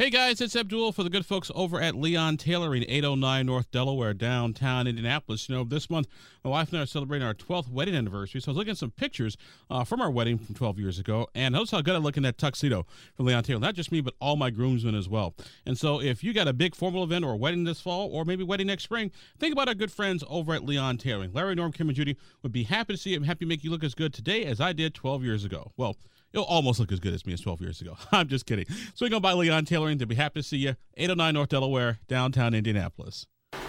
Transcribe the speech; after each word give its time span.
Hey 0.00 0.10
guys, 0.10 0.40
it's 0.40 0.54
Abdul 0.54 0.92
for 0.92 1.02
the 1.02 1.10
good 1.10 1.26
folks 1.26 1.50
over 1.56 1.80
at 1.80 1.96
Leon 1.96 2.36
Tailoring, 2.36 2.84
809 2.86 3.44
North 3.44 3.68
Delaware, 3.72 4.14
downtown 4.14 4.86
Indianapolis. 4.86 5.48
You 5.48 5.56
know, 5.56 5.64
this 5.64 5.90
month 5.90 6.06
my 6.44 6.50
wife 6.50 6.68
and 6.68 6.78
I 6.78 6.82
are 6.84 6.86
celebrating 6.86 7.26
our 7.26 7.34
12th 7.34 7.68
wedding 7.68 7.96
anniversary, 7.96 8.40
so 8.40 8.48
I 8.48 8.52
was 8.52 8.58
looking 8.58 8.70
at 8.70 8.76
some 8.76 8.92
pictures 8.92 9.36
uh, 9.68 9.82
from 9.82 10.00
our 10.00 10.08
wedding 10.08 10.38
from 10.38 10.54
12 10.54 10.78
years 10.78 11.00
ago, 11.00 11.26
and 11.34 11.52
notice 11.52 11.72
how 11.72 11.80
good 11.80 11.96
I 11.96 11.98
look 11.98 12.16
in 12.16 12.22
that 12.22 12.38
tuxedo 12.38 12.86
from 13.16 13.26
Leon 13.26 13.42
Tailoring. 13.42 13.62
Not 13.62 13.74
just 13.74 13.90
me, 13.90 14.00
but 14.00 14.14
all 14.20 14.36
my 14.36 14.50
groomsmen 14.50 14.94
as 14.94 15.08
well. 15.08 15.34
And 15.66 15.76
so 15.76 16.00
if 16.00 16.22
you 16.22 16.32
got 16.32 16.46
a 16.46 16.52
big 16.52 16.76
formal 16.76 17.02
event 17.02 17.24
or 17.24 17.32
a 17.32 17.36
wedding 17.36 17.64
this 17.64 17.80
fall, 17.80 18.08
or 18.08 18.24
maybe 18.24 18.44
wedding 18.44 18.68
next 18.68 18.84
spring, 18.84 19.10
think 19.40 19.52
about 19.52 19.66
our 19.66 19.74
good 19.74 19.90
friends 19.90 20.22
over 20.28 20.54
at 20.54 20.64
Leon 20.64 20.98
Tailoring. 20.98 21.32
Larry, 21.32 21.56
Norm, 21.56 21.72
Kim, 21.72 21.88
and 21.88 21.96
Judy 21.96 22.16
would 22.44 22.52
be 22.52 22.62
happy 22.62 22.94
to 22.94 22.96
see 22.96 23.10
you 23.10 23.16
and 23.16 23.26
happy 23.26 23.46
to 23.46 23.48
make 23.48 23.64
you 23.64 23.72
look 23.72 23.82
as 23.82 23.96
good 23.96 24.14
today 24.14 24.44
as 24.44 24.60
I 24.60 24.72
did 24.72 24.94
12 24.94 25.24
years 25.24 25.44
ago. 25.44 25.72
Well, 25.76 25.96
You'll 26.32 26.44
almost 26.44 26.78
look 26.78 26.92
as 26.92 27.00
good 27.00 27.14
as 27.14 27.24
me 27.24 27.32
as 27.32 27.40
12 27.40 27.60
years 27.60 27.80
ago. 27.80 27.96
I'm 28.12 28.28
just 28.28 28.46
kidding. 28.46 28.66
Swing 28.94 29.14
on 29.14 29.22
by 29.22 29.32
Leon 29.32 29.64
Tailoring. 29.64 29.98
They'll 29.98 30.08
be 30.08 30.14
happy 30.14 30.40
to 30.40 30.46
see 30.46 30.58
you. 30.58 30.76
809 30.96 31.34
North 31.34 31.48
Delaware, 31.48 31.98
downtown 32.08 32.54
Indianapolis. 32.54 33.26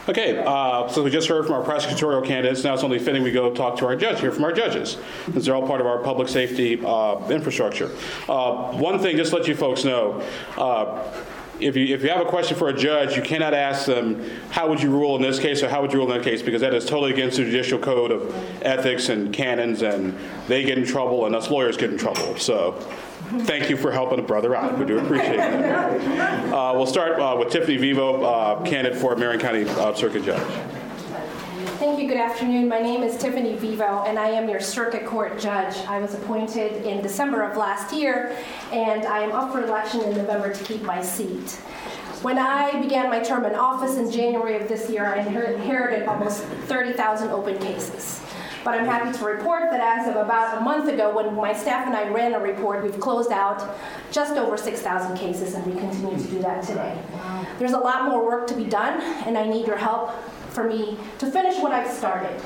Okay, 0.10 0.44
uh, 0.46 0.88
so 0.90 1.04
we 1.04 1.10
just 1.10 1.30
heard 1.30 1.46
from 1.46 1.54
our 1.54 1.64
prosecutorial 1.64 2.26
candidates. 2.26 2.64
Now 2.64 2.74
it's 2.74 2.84
only 2.84 3.00
fitting 3.00 3.24
we 3.24 3.32
go 3.32 3.54
talk 3.54 3.78
to 3.78 3.86
our 3.86 3.96
judge, 3.96 4.20
hear 4.20 4.32
from 4.32 4.44
our 4.44 4.52
judges, 4.52 4.98
since 5.26 5.46
they're 5.46 5.56
all 5.56 5.66
part 5.66 5.80
of 5.80 5.88
our 5.88 6.00
public 6.00 6.28
safety 6.28 6.84
uh, 6.84 7.26
infrastructure. 7.30 7.90
Uh, 8.28 8.74
one 8.74 9.00
thing, 9.00 9.16
just 9.16 9.30
to 9.30 9.38
let 9.38 9.48
you 9.48 9.56
folks 9.56 9.86
know, 9.86 10.22
uh, 10.58 11.02
if 11.60 11.76
you, 11.76 11.94
if 11.94 12.04
you 12.04 12.10
have 12.10 12.22
a 12.22 12.30
question 12.30 12.58
for 12.58 12.70
a 12.70 12.74
judge, 12.74 13.16
you 13.16 13.22
cannot 13.22 13.54
ask 13.54 13.86
them, 13.86 14.24
how 14.52 14.70
would 14.70 14.82
you 14.82 14.92
rule 14.92 15.16
in 15.16 15.22
this 15.22 15.40
case 15.40 15.62
or 15.64 15.70
how 15.70 15.82
would 15.82 15.92
you 15.92 16.00
rule 16.00 16.12
in 16.12 16.18
that 16.18 16.24
case, 16.24 16.42
because 16.42 16.62
that 16.62 16.74
is 16.74 16.86
totally 16.86 17.12
against 17.12 17.38
the 17.38 17.44
judicial 17.44 17.80
code 17.80 18.12
of 18.12 18.34
ethics 18.64 19.10
and 19.10 19.34
canons, 19.34 19.82
and 19.82 20.18
they 20.48 20.64
get 20.64 20.78
in 20.78 20.86
trouble 20.86 21.26
and 21.26 21.36
us 21.36 21.50
lawyers 21.50 21.78
get 21.78 21.92
in 21.92 21.98
trouble. 21.98 22.38
So 22.38 22.74
thank 23.42 23.70
you 23.70 23.78
for 23.78 23.92
helping 23.92 24.20
a 24.20 24.24
brother 24.24 24.56
out. 24.56 24.78
We 24.78 24.86
do 24.86 25.00
appreciate 25.00 25.38
that. 25.38 26.54
Uh, 26.54 26.74
we'll 26.76 26.86
start 26.86 27.20
uh, 27.20 27.36
with 27.38 27.52
Tiffany 27.52 27.78
Vivo, 27.78 28.24
uh, 28.24 28.64
candidate 28.64 28.98
for 28.98 29.16
Marion 29.16 29.40
County 29.40 29.66
uh, 29.68 29.94
Circuit 29.94 30.24
Judge. 30.24 30.79
Thank 31.80 31.98
you. 31.98 32.10
Good 32.10 32.18
afternoon. 32.18 32.68
My 32.68 32.80
name 32.82 33.04
is 33.04 33.18
Tiffany 33.18 33.56
Vivo, 33.56 34.04
and 34.06 34.20
I 34.20 34.28
am 34.32 34.50
your 34.50 34.60
circuit 34.60 35.06
court 35.06 35.40
judge. 35.40 35.78
I 35.86 36.00
was 36.00 36.14
appointed 36.14 36.86
in 36.86 37.02
December 37.02 37.42
of 37.42 37.56
last 37.56 37.96
year, 37.96 38.36
and 38.74 39.06
I 39.06 39.20
am 39.20 39.32
up 39.32 39.54
for 39.54 39.64
election 39.64 40.02
in 40.02 40.18
November 40.18 40.54
to 40.54 40.64
keep 40.66 40.82
my 40.82 41.02
seat. 41.02 41.52
When 42.22 42.38
I 42.38 42.82
began 42.82 43.10
my 43.10 43.22
term 43.22 43.46
in 43.46 43.56
office 43.56 43.96
in 43.96 44.12
January 44.12 44.58
of 44.62 44.68
this 44.68 44.90
year, 44.90 45.06
I 45.06 45.20
inherited 45.20 46.06
almost 46.06 46.44
30,000 46.44 47.30
open 47.30 47.58
cases. 47.60 48.20
But 48.66 48.78
I'm 48.78 48.86
happy 48.86 49.18
to 49.18 49.24
report 49.24 49.72
that 49.72 49.80
as 49.80 50.10
of 50.10 50.18
about 50.18 50.58
a 50.58 50.60
month 50.62 50.90
ago, 50.90 51.16
when 51.16 51.34
my 51.34 51.54
staff 51.54 51.88
and 51.88 51.96
I 51.96 52.10
ran 52.10 52.34
a 52.34 52.40
report, 52.42 52.84
we've 52.84 53.00
closed 53.00 53.32
out 53.32 53.78
just 54.12 54.36
over 54.36 54.58
6,000 54.58 55.16
cases, 55.16 55.54
and 55.56 55.66
we 55.66 55.80
continue 55.80 56.18
to 56.18 56.30
do 56.30 56.42
that 56.42 56.62
today. 56.62 57.02
There's 57.58 57.72
a 57.72 57.80
lot 57.80 58.04
more 58.04 58.22
work 58.22 58.48
to 58.48 58.54
be 58.54 58.66
done, 58.66 59.00
and 59.26 59.38
I 59.38 59.48
need 59.48 59.66
your 59.66 59.78
help 59.78 60.12
for 60.50 60.64
me 60.64 60.98
to 61.20 61.32
finish 61.32 61.62
what 61.62 61.72
I've 61.72 61.92
started. 61.92 62.40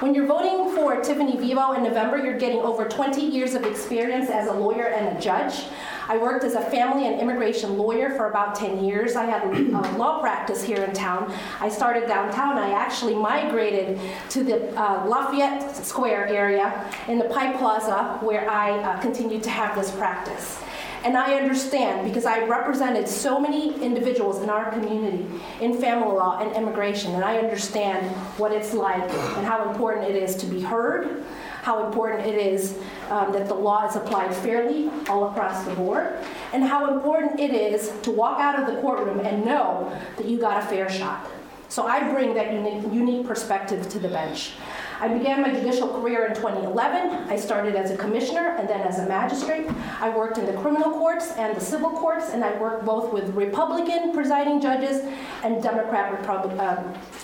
When 0.00 0.14
you're 0.14 0.26
voting 0.26 0.74
for 0.74 1.00
Tiffany 1.00 1.38
Vivo 1.38 1.72
in 1.72 1.82
November, 1.82 2.18
you're 2.18 2.38
getting 2.38 2.58
over 2.58 2.84
20 2.84 3.22
years 3.22 3.54
of 3.54 3.64
experience 3.64 4.28
as 4.28 4.46
a 4.46 4.52
lawyer 4.52 4.88
and 4.88 5.16
a 5.16 5.20
judge. 5.20 5.64
I 6.06 6.18
worked 6.18 6.44
as 6.44 6.54
a 6.54 6.60
family 6.60 7.06
and 7.06 7.18
immigration 7.18 7.78
lawyer 7.78 8.10
for 8.10 8.28
about 8.28 8.54
10 8.54 8.84
years. 8.84 9.16
I 9.16 9.24
had 9.24 9.42
a 9.44 9.96
law 9.96 10.20
practice 10.20 10.62
here 10.62 10.84
in 10.84 10.92
town. 10.92 11.32
I 11.60 11.70
started 11.70 12.06
downtown. 12.06 12.58
I 12.58 12.72
actually 12.72 13.14
migrated 13.14 13.98
to 14.30 14.44
the 14.44 14.70
uh, 14.78 15.06
Lafayette 15.06 15.74
Square 15.74 16.28
area 16.28 16.92
in 17.08 17.18
the 17.18 17.24
Pike 17.24 17.58
Plaza 17.58 18.18
where 18.20 18.48
I 18.50 18.78
uh, 18.78 19.00
continued 19.00 19.42
to 19.44 19.50
have 19.50 19.74
this 19.74 19.90
practice. 19.92 20.62
And 21.06 21.16
I 21.16 21.34
understand 21.34 22.04
because 22.04 22.26
I 22.26 22.44
represented 22.46 23.06
so 23.06 23.38
many 23.38 23.80
individuals 23.80 24.42
in 24.42 24.50
our 24.50 24.72
community 24.72 25.24
in 25.60 25.80
family 25.80 26.08
law 26.08 26.40
and 26.40 26.50
immigration, 26.56 27.14
and 27.14 27.24
I 27.24 27.38
understand 27.38 28.08
what 28.38 28.50
it's 28.50 28.74
like 28.74 29.08
and 29.08 29.46
how 29.46 29.70
important 29.70 30.08
it 30.10 30.16
is 30.16 30.34
to 30.38 30.46
be 30.46 30.60
heard, 30.60 31.24
how 31.62 31.86
important 31.86 32.26
it 32.26 32.34
is 32.34 32.76
um, 33.08 33.30
that 33.32 33.46
the 33.46 33.54
law 33.54 33.86
is 33.86 33.94
applied 33.94 34.34
fairly 34.34 34.90
all 35.08 35.30
across 35.30 35.64
the 35.64 35.76
board, 35.76 36.18
and 36.52 36.64
how 36.64 36.92
important 36.92 37.38
it 37.38 37.54
is 37.54 37.92
to 38.02 38.10
walk 38.10 38.40
out 38.40 38.58
of 38.58 38.66
the 38.66 38.80
courtroom 38.80 39.20
and 39.20 39.44
know 39.44 39.96
that 40.16 40.26
you 40.26 40.38
got 40.38 40.60
a 40.60 40.66
fair 40.66 40.90
shot. 40.90 41.24
So 41.68 41.86
I 41.86 42.10
bring 42.10 42.34
that 42.34 42.52
unique, 42.52 42.92
unique 42.92 43.28
perspective 43.28 43.88
to 43.90 44.00
the 44.00 44.08
bench. 44.08 44.54
I 44.98 45.08
began 45.08 45.42
my 45.42 45.52
judicial 45.52 45.88
career 45.88 46.26
in 46.26 46.34
2011. 46.34 47.28
I 47.28 47.36
started 47.36 47.74
as 47.76 47.90
a 47.90 47.96
commissioner 47.98 48.56
and 48.58 48.66
then 48.66 48.80
as 48.80 48.98
a 48.98 49.06
magistrate. 49.06 49.68
I 50.00 50.08
worked 50.08 50.38
in 50.38 50.46
the 50.46 50.54
criminal 50.54 50.90
courts 50.90 51.32
and 51.32 51.54
the 51.54 51.60
civil 51.60 51.90
courts, 51.90 52.30
and 52.30 52.42
I 52.42 52.56
worked 52.58 52.86
both 52.86 53.12
with 53.12 53.28
Republican 53.34 54.12
presiding 54.14 54.60
judges 54.60 55.02
and 55.44 55.62
Democrat, 55.62 56.26
uh, 56.26 56.82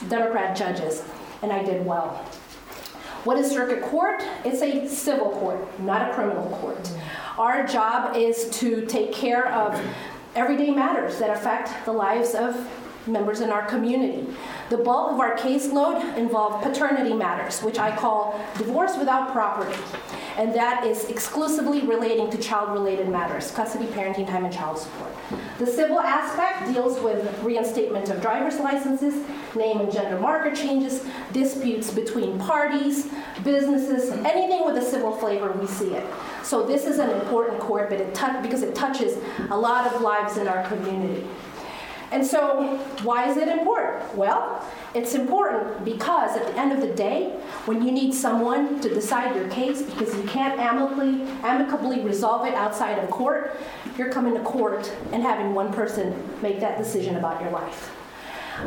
Democrat 0.08 0.54
judges, 0.54 1.02
and 1.42 1.50
I 1.50 1.62
did 1.62 1.86
well. 1.86 2.10
What 3.24 3.38
is 3.38 3.50
circuit 3.50 3.82
court? 3.82 4.22
It's 4.44 4.60
a 4.60 4.86
civil 4.86 5.30
court, 5.30 5.80
not 5.80 6.10
a 6.10 6.14
criminal 6.14 6.50
court. 6.58 6.90
Our 7.38 7.66
job 7.66 8.16
is 8.16 8.50
to 8.58 8.84
take 8.84 9.12
care 9.14 9.50
of 9.50 9.80
everyday 10.34 10.70
matters 10.70 11.18
that 11.20 11.30
affect 11.30 11.86
the 11.86 11.92
lives 11.92 12.34
of 12.34 12.68
members 13.06 13.40
in 13.40 13.50
our 13.50 13.64
community. 13.66 14.26
The 14.72 14.78
bulk 14.78 15.12
of 15.12 15.20
our 15.20 15.36
caseload 15.36 16.16
involve 16.16 16.62
paternity 16.62 17.12
matters, 17.12 17.60
which 17.60 17.78
I 17.78 17.94
call 17.94 18.42
divorce 18.56 18.96
without 18.96 19.30
property. 19.30 19.78
And 20.38 20.54
that 20.54 20.86
is 20.86 21.10
exclusively 21.10 21.82
relating 21.82 22.30
to 22.30 22.38
child-related 22.38 23.10
matters, 23.10 23.50
custody, 23.50 23.84
parenting 23.84 24.26
time, 24.26 24.46
and 24.46 24.54
child 24.54 24.78
support. 24.78 25.12
The 25.58 25.66
civil 25.66 26.00
aspect 26.00 26.72
deals 26.72 26.98
with 27.00 27.38
reinstatement 27.42 28.08
of 28.08 28.22
driver's 28.22 28.58
licenses, 28.60 29.22
name 29.54 29.78
and 29.78 29.92
gender 29.92 30.18
marker 30.18 30.56
changes, 30.56 31.04
disputes 31.34 31.90
between 31.90 32.38
parties, 32.38 33.10
businesses, 33.44 34.08
anything 34.24 34.64
with 34.64 34.78
a 34.78 34.82
civil 34.82 35.12
flavor, 35.12 35.52
we 35.52 35.66
see 35.66 35.92
it. 35.92 36.06
So 36.42 36.66
this 36.66 36.86
is 36.86 36.98
an 36.98 37.10
important 37.10 37.60
court 37.60 37.90
but 37.90 38.00
it 38.00 38.18
because 38.42 38.62
it 38.62 38.74
touches 38.74 39.18
a 39.50 39.56
lot 39.58 39.92
of 39.92 40.00
lives 40.00 40.38
in 40.38 40.48
our 40.48 40.66
community. 40.66 41.26
And 42.12 42.26
so, 42.26 42.76
why 43.02 43.30
is 43.30 43.38
it 43.38 43.48
important? 43.48 44.14
Well, 44.14 44.62
it's 44.94 45.14
important 45.14 45.82
because 45.82 46.36
at 46.36 46.46
the 46.46 46.60
end 46.60 46.70
of 46.72 46.82
the 46.82 46.94
day, 46.94 47.30
when 47.64 47.82
you 47.82 47.90
need 47.90 48.12
someone 48.12 48.80
to 48.80 48.90
decide 48.90 49.34
your 49.34 49.48
case 49.48 49.80
because 49.80 50.14
you 50.14 50.24
can't 50.24 50.60
amicably, 50.60 51.22
amicably 51.42 52.00
resolve 52.02 52.46
it 52.46 52.52
outside 52.52 52.98
of 52.98 53.08
court, 53.10 53.58
you're 53.96 54.10
coming 54.10 54.34
to 54.34 54.40
court 54.40 54.92
and 55.12 55.22
having 55.22 55.54
one 55.54 55.72
person 55.72 56.14
make 56.42 56.60
that 56.60 56.76
decision 56.76 57.16
about 57.16 57.40
your 57.40 57.50
life. 57.50 57.90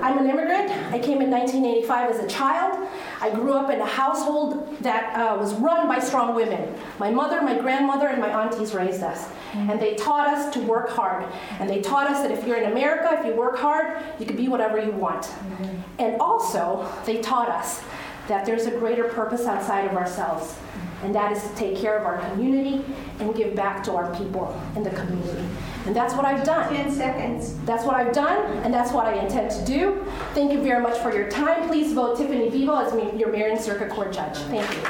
I'm 0.01 0.17
an 0.17 0.29
immigrant. 0.29 0.71
I 0.91 0.99
came 0.99 1.21
in 1.21 1.29
1985 1.29 2.11
as 2.11 2.19
a 2.19 2.27
child. 2.27 2.87
I 3.21 3.29
grew 3.29 3.53
up 3.53 3.69
in 3.69 3.79
a 3.79 3.85
household 3.85 4.77
that 4.81 5.15
uh, 5.15 5.37
was 5.37 5.53
run 5.55 5.87
by 5.87 5.99
strong 5.99 6.35
women. 6.35 6.73
My 6.99 7.11
mother, 7.11 7.41
my 7.41 7.57
grandmother, 7.57 8.07
and 8.07 8.19
my 8.19 8.29
aunties 8.29 8.73
raised 8.73 9.03
us. 9.03 9.25
Mm-hmm. 9.25 9.71
And 9.71 9.79
they 9.79 9.95
taught 9.95 10.27
us 10.27 10.53
to 10.53 10.59
work 10.61 10.89
hard. 10.89 11.25
And 11.59 11.69
they 11.69 11.81
taught 11.81 12.09
us 12.09 12.21
that 12.21 12.31
if 12.31 12.45
you're 12.45 12.57
in 12.57 12.71
America, 12.71 13.17
if 13.19 13.25
you 13.25 13.33
work 13.33 13.57
hard, 13.57 14.03
you 14.19 14.25
can 14.25 14.35
be 14.35 14.47
whatever 14.47 14.83
you 14.83 14.91
want. 14.91 15.23
Mm-hmm. 15.23 16.01
And 16.01 16.21
also, 16.21 16.91
they 17.05 17.21
taught 17.21 17.49
us 17.49 17.81
that 18.27 18.45
there's 18.45 18.65
a 18.65 18.71
greater 18.71 19.05
purpose 19.05 19.45
outside 19.45 19.85
of 19.85 19.95
ourselves 19.95 20.57
and 21.03 21.13
that 21.13 21.31
is 21.31 21.43
to 21.43 21.55
take 21.55 21.77
care 21.77 21.97
of 21.97 22.05
our 22.05 22.17
community 22.29 22.83
and 23.19 23.35
give 23.35 23.55
back 23.55 23.83
to 23.83 23.93
our 23.93 24.13
people 24.15 24.59
in 24.75 24.83
the 24.83 24.89
community. 24.89 25.47
And 25.85 25.95
that's 25.95 26.15
what 26.15 26.25
I've 26.25 26.43
done. 26.43 26.73
10 26.73 26.91
seconds. 26.91 27.53
That's 27.65 27.85
what 27.85 27.95
I've 27.95 28.13
done, 28.13 28.57
and 28.63 28.73
that's 28.73 28.91
what 28.91 29.05
I 29.05 29.13
intend 29.13 29.51
to 29.51 29.65
do. 29.65 30.03
Thank 30.33 30.51
you 30.51 30.61
very 30.61 30.81
much 30.81 30.97
for 30.97 31.13
your 31.13 31.29
time. 31.29 31.67
Please 31.67 31.93
vote 31.93 32.17
Tiffany 32.17 32.49
Vivo 32.49 32.75
as 32.75 32.93
your 33.19 33.31
Marion 33.31 33.59
Circuit 33.59 33.89
Court 33.89 34.11
Judge. 34.11 34.37
Thank 34.37 34.69
you. 34.71 34.81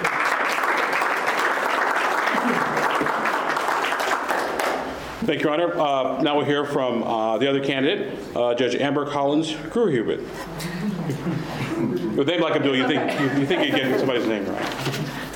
Thank 5.25 5.39
you, 5.39 5.49
Your 5.49 5.53
Honor. 5.53 5.79
Uh, 5.79 6.21
now 6.21 6.37
we'll 6.37 6.45
hear 6.45 6.63
from 6.65 7.01
uh, 7.01 7.39
the 7.39 7.49
other 7.49 7.63
candidate, 7.63 8.19
uh, 8.35 8.53
Judge 8.53 8.75
Amber 8.75 9.09
Collins 9.09 9.51
Gruhubit. 9.51 10.19
With 12.15 12.29
a 12.29 12.31
name 12.31 12.41
like 12.41 12.55
Abdul, 12.55 12.75
you 12.75 12.87
think 12.87 13.19
you, 13.19 13.39
you 13.39 13.45
think 13.45 13.67
you're 13.67 13.75
getting 13.77 13.97
somebody's 13.97 14.27
name 14.27 14.45
right. 14.45 14.74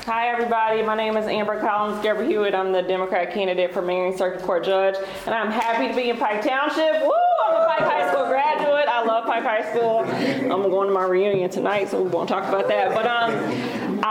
Hi, 0.10 0.30
everybody. 0.30 0.82
My 0.82 0.96
name 0.96 1.18
is 1.18 1.28
Amber 1.28 1.60
Collins 1.60 2.02
Gerber 2.02 2.24
Hewitt. 2.24 2.56
I'm 2.56 2.72
the 2.72 2.82
Democrat 2.82 3.32
candidate 3.32 3.72
for 3.72 3.84
Marion 3.84 4.18
Circuit 4.18 4.42
Court 4.42 4.66
Judge, 4.66 4.96
and 5.28 5.36
I'm 5.36 5.52
happy 5.52 5.88
to 5.88 5.96
be 5.96 6.10
in 6.10 6.18
Pike 6.18 6.42
Township. 6.42 7.04
Woo! 7.04 7.12
I'm 7.48 7.62
a 7.62 7.66
Pike 7.68 7.82
High 7.82 8.12
School 8.12 8.26
graduate. 8.26 8.88
I 8.88 9.06
love 9.06 9.26
Pike 9.26 9.44
High 9.44 9.70
School. 9.70 10.00
I'm 10.52 10.64
going 10.64 10.88
to 10.88 10.94
my 10.96 11.04
reunion 11.04 11.52
tonight, 11.52 11.90
so 11.90 12.02
we 12.02 12.10
won't 12.10 12.28
talk 12.28 12.50
about 12.50 12.68
that. 12.70 12.96
But 12.96 13.06
um, 13.06 13.34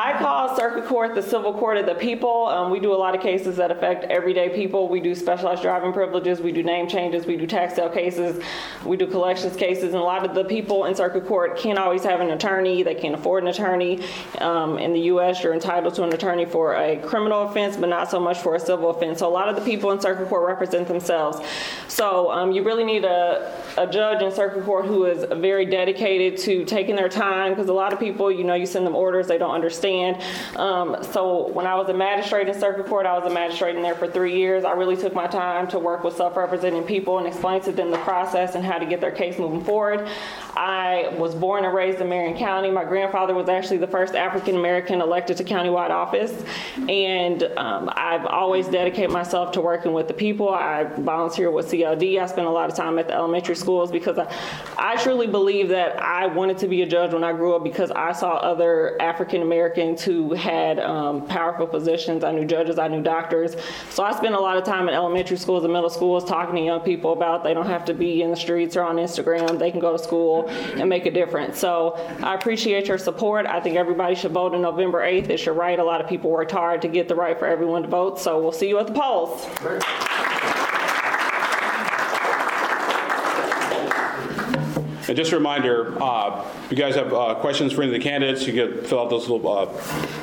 I 0.08 0.18
call 0.18 0.56
circuit 0.56 0.86
court 0.86 1.14
the 1.14 1.22
civil 1.22 1.52
court 1.52 1.76
of 1.76 1.84
the 1.84 1.94
people. 1.94 2.46
Um, 2.46 2.70
we 2.70 2.80
do 2.80 2.94
a 2.94 2.96
lot 2.96 3.14
of 3.14 3.20
cases 3.20 3.58
that 3.58 3.70
affect 3.70 4.04
everyday 4.04 4.48
people. 4.48 4.88
We 4.88 5.00
do 5.00 5.14
specialized 5.14 5.60
driving 5.60 5.92
privileges, 5.92 6.40
we 6.40 6.50
do 6.50 6.62
name 6.62 6.88
changes, 6.88 7.26
we 7.26 7.36
do 7.36 7.46
tax 7.46 7.74
sale 7.74 7.90
cases, 7.90 8.42
we 8.86 8.96
do 8.96 9.06
collections 9.06 9.54
cases, 9.54 9.92
and 9.92 9.96
a 9.96 9.98
lot 9.98 10.24
of 10.24 10.34
the 10.34 10.44
people 10.44 10.86
in 10.86 10.94
circuit 10.94 11.26
court 11.26 11.58
can't 11.58 11.78
always 11.78 12.04
have 12.04 12.20
an 12.20 12.30
attorney. 12.30 12.82
They 12.82 12.94
can't 12.94 13.14
afford 13.14 13.42
an 13.42 13.50
attorney. 13.50 14.02
Um, 14.38 14.78
in 14.78 14.94
the 14.94 15.00
U.S., 15.12 15.42
you're 15.42 15.52
entitled 15.52 15.94
to 15.96 16.04
an 16.04 16.12
attorney 16.14 16.46
for 16.46 16.74
a 16.74 16.96
criminal 17.02 17.42
offense, 17.42 17.76
but 17.76 17.90
not 17.90 18.10
so 18.10 18.18
much 18.18 18.38
for 18.38 18.54
a 18.54 18.60
civil 18.60 18.88
offense. 18.88 19.18
So 19.18 19.28
a 19.28 19.34
lot 19.40 19.50
of 19.50 19.56
the 19.56 19.62
people 19.62 19.90
in 19.90 20.00
circuit 20.00 20.30
court 20.30 20.46
represent 20.48 20.88
themselves. 20.88 21.38
So 21.88 22.30
um, 22.30 22.52
you 22.52 22.62
really 22.62 22.84
need 22.84 23.04
a, 23.04 23.62
a 23.76 23.86
judge 23.86 24.22
in 24.22 24.32
circuit 24.32 24.64
court 24.64 24.86
who 24.86 25.04
is 25.04 25.26
very 25.38 25.66
dedicated 25.66 26.38
to 26.44 26.64
taking 26.64 26.96
their 26.96 27.10
time 27.10 27.52
because 27.52 27.68
a 27.68 27.74
lot 27.74 27.92
of 27.92 28.00
people, 28.00 28.32
you 28.32 28.44
know, 28.44 28.54
you 28.54 28.64
send 28.64 28.86
them 28.86 28.96
orders, 28.96 29.26
they 29.26 29.36
don't 29.36 29.54
understand. 29.54 29.97
Um, 30.56 30.96
so 31.12 31.48
when 31.48 31.66
I 31.66 31.74
was 31.74 31.88
a 31.88 31.94
magistrate 31.94 32.48
in 32.48 32.58
circuit 32.58 32.86
court, 32.86 33.06
I 33.06 33.18
was 33.18 33.30
a 33.30 33.34
magistrate 33.34 33.76
in 33.76 33.82
there 33.82 33.94
for 33.94 34.08
three 34.08 34.36
years. 34.36 34.64
I 34.64 34.72
really 34.72 34.96
took 34.96 35.14
my 35.14 35.26
time 35.26 35.68
to 35.68 35.78
work 35.78 36.04
with 36.04 36.16
self-representing 36.16 36.84
people 36.84 37.18
and 37.18 37.26
explain 37.26 37.60
to 37.62 37.72
them 37.72 37.90
the 37.90 37.98
process 37.98 38.54
and 38.54 38.64
how 38.64 38.78
to 38.78 38.86
get 38.86 39.00
their 39.00 39.10
case 39.10 39.38
moving 39.38 39.64
forward. 39.64 40.08
I 40.58 41.14
was 41.16 41.36
born 41.36 41.64
and 41.64 41.72
raised 41.72 42.00
in 42.00 42.08
Marion 42.08 42.36
County. 42.36 42.68
My 42.68 42.84
grandfather 42.84 43.32
was 43.32 43.48
actually 43.48 43.76
the 43.76 43.86
first 43.86 44.16
African 44.16 44.56
American 44.56 45.00
elected 45.00 45.36
to 45.36 45.44
countywide 45.44 45.90
office, 45.90 46.44
and 46.88 47.44
um, 47.56 47.88
I've 47.94 48.26
always 48.26 48.66
dedicated 48.66 49.12
myself 49.12 49.52
to 49.52 49.60
working 49.60 49.92
with 49.92 50.08
the 50.08 50.14
people. 50.14 50.48
I 50.48 50.82
volunteer 50.82 51.52
with 51.52 51.70
CLD. 51.70 52.20
I 52.20 52.26
spend 52.26 52.48
a 52.48 52.50
lot 52.50 52.68
of 52.68 52.76
time 52.76 52.98
at 52.98 53.06
the 53.06 53.14
elementary 53.14 53.54
schools 53.54 53.92
because 53.92 54.18
I, 54.18 54.34
I 54.76 54.96
truly 54.96 55.28
believe 55.28 55.68
that 55.68 55.96
I 56.02 56.26
wanted 56.26 56.58
to 56.58 56.66
be 56.66 56.82
a 56.82 56.86
judge 56.86 57.12
when 57.12 57.22
I 57.22 57.32
grew 57.32 57.54
up 57.54 57.62
because 57.62 57.92
I 57.92 58.10
saw 58.10 58.32
other 58.32 59.00
African 59.00 59.42
Americans 59.42 60.02
who 60.02 60.34
had 60.34 60.80
um, 60.80 61.24
powerful 61.28 61.68
positions. 61.68 62.24
I 62.24 62.32
knew 62.32 62.44
judges, 62.44 62.80
I 62.80 62.88
knew 62.88 63.00
doctors. 63.00 63.54
So 63.90 64.02
I 64.02 64.10
spent 64.10 64.34
a 64.34 64.40
lot 64.40 64.56
of 64.56 64.64
time 64.64 64.88
in 64.88 64.94
elementary 64.94 65.36
schools 65.36 65.62
and 65.62 65.72
middle 65.72 65.88
schools 65.88 66.24
talking 66.24 66.56
to 66.56 66.60
young 66.62 66.80
people 66.80 67.12
about 67.12 67.44
they 67.44 67.54
don't 67.54 67.66
have 67.66 67.84
to 67.84 67.94
be 67.94 68.22
in 68.22 68.32
the 68.32 68.36
streets 68.36 68.76
or 68.76 68.82
on 68.82 68.96
Instagram. 68.96 69.56
They 69.60 69.70
can 69.70 69.78
go 69.78 69.96
to 69.96 70.02
school 70.02 70.47
and 70.48 70.88
make 70.88 71.06
a 71.06 71.10
difference. 71.10 71.58
So 71.58 71.94
I 72.22 72.34
appreciate 72.34 72.88
your 72.88 72.98
support. 72.98 73.46
I 73.46 73.60
think 73.60 73.76
everybody 73.76 74.14
should 74.14 74.32
vote 74.32 74.54
on 74.54 74.62
November 74.62 75.00
8th. 75.00 75.28
It's 75.28 75.44
your 75.44 75.54
right. 75.54 75.78
A 75.78 75.84
lot 75.84 76.00
of 76.00 76.08
people 76.08 76.30
worked 76.30 76.52
hard 76.52 76.82
to 76.82 76.88
get 76.88 77.08
the 77.08 77.14
right 77.14 77.38
for 77.38 77.46
everyone 77.46 77.82
to 77.82 77.88
vote. 77.88 78.18
So 78.18 78.40
we'll 78.40 78.52
see 78.52 78.68
you 78.68 78.78
at 78.78 78.86
the 78.86 78.94
polls. 78.94 79.46
And 85.08 85.16
just 85.16 85.32
a 85.32 85.36
reminder, 85.36 85.96
uh, 86.02 86.46
you 86.68 86.76
guys 86.76 86.94
have 86.94 87.14
uh, 87.14 87.34
questions 87.36 87.72
for 87.72 87.82
any 87.82 87.94
of 87.94 87.98
the 87.98 88.04
candidates, 88.06 88.46
you 88.46 88.52
can 88.52 88.84
fill 88.84 89.00
out 89.00 89.08
those 89.10 89.26
little 89.28 89.48
uh, 89.50 89.66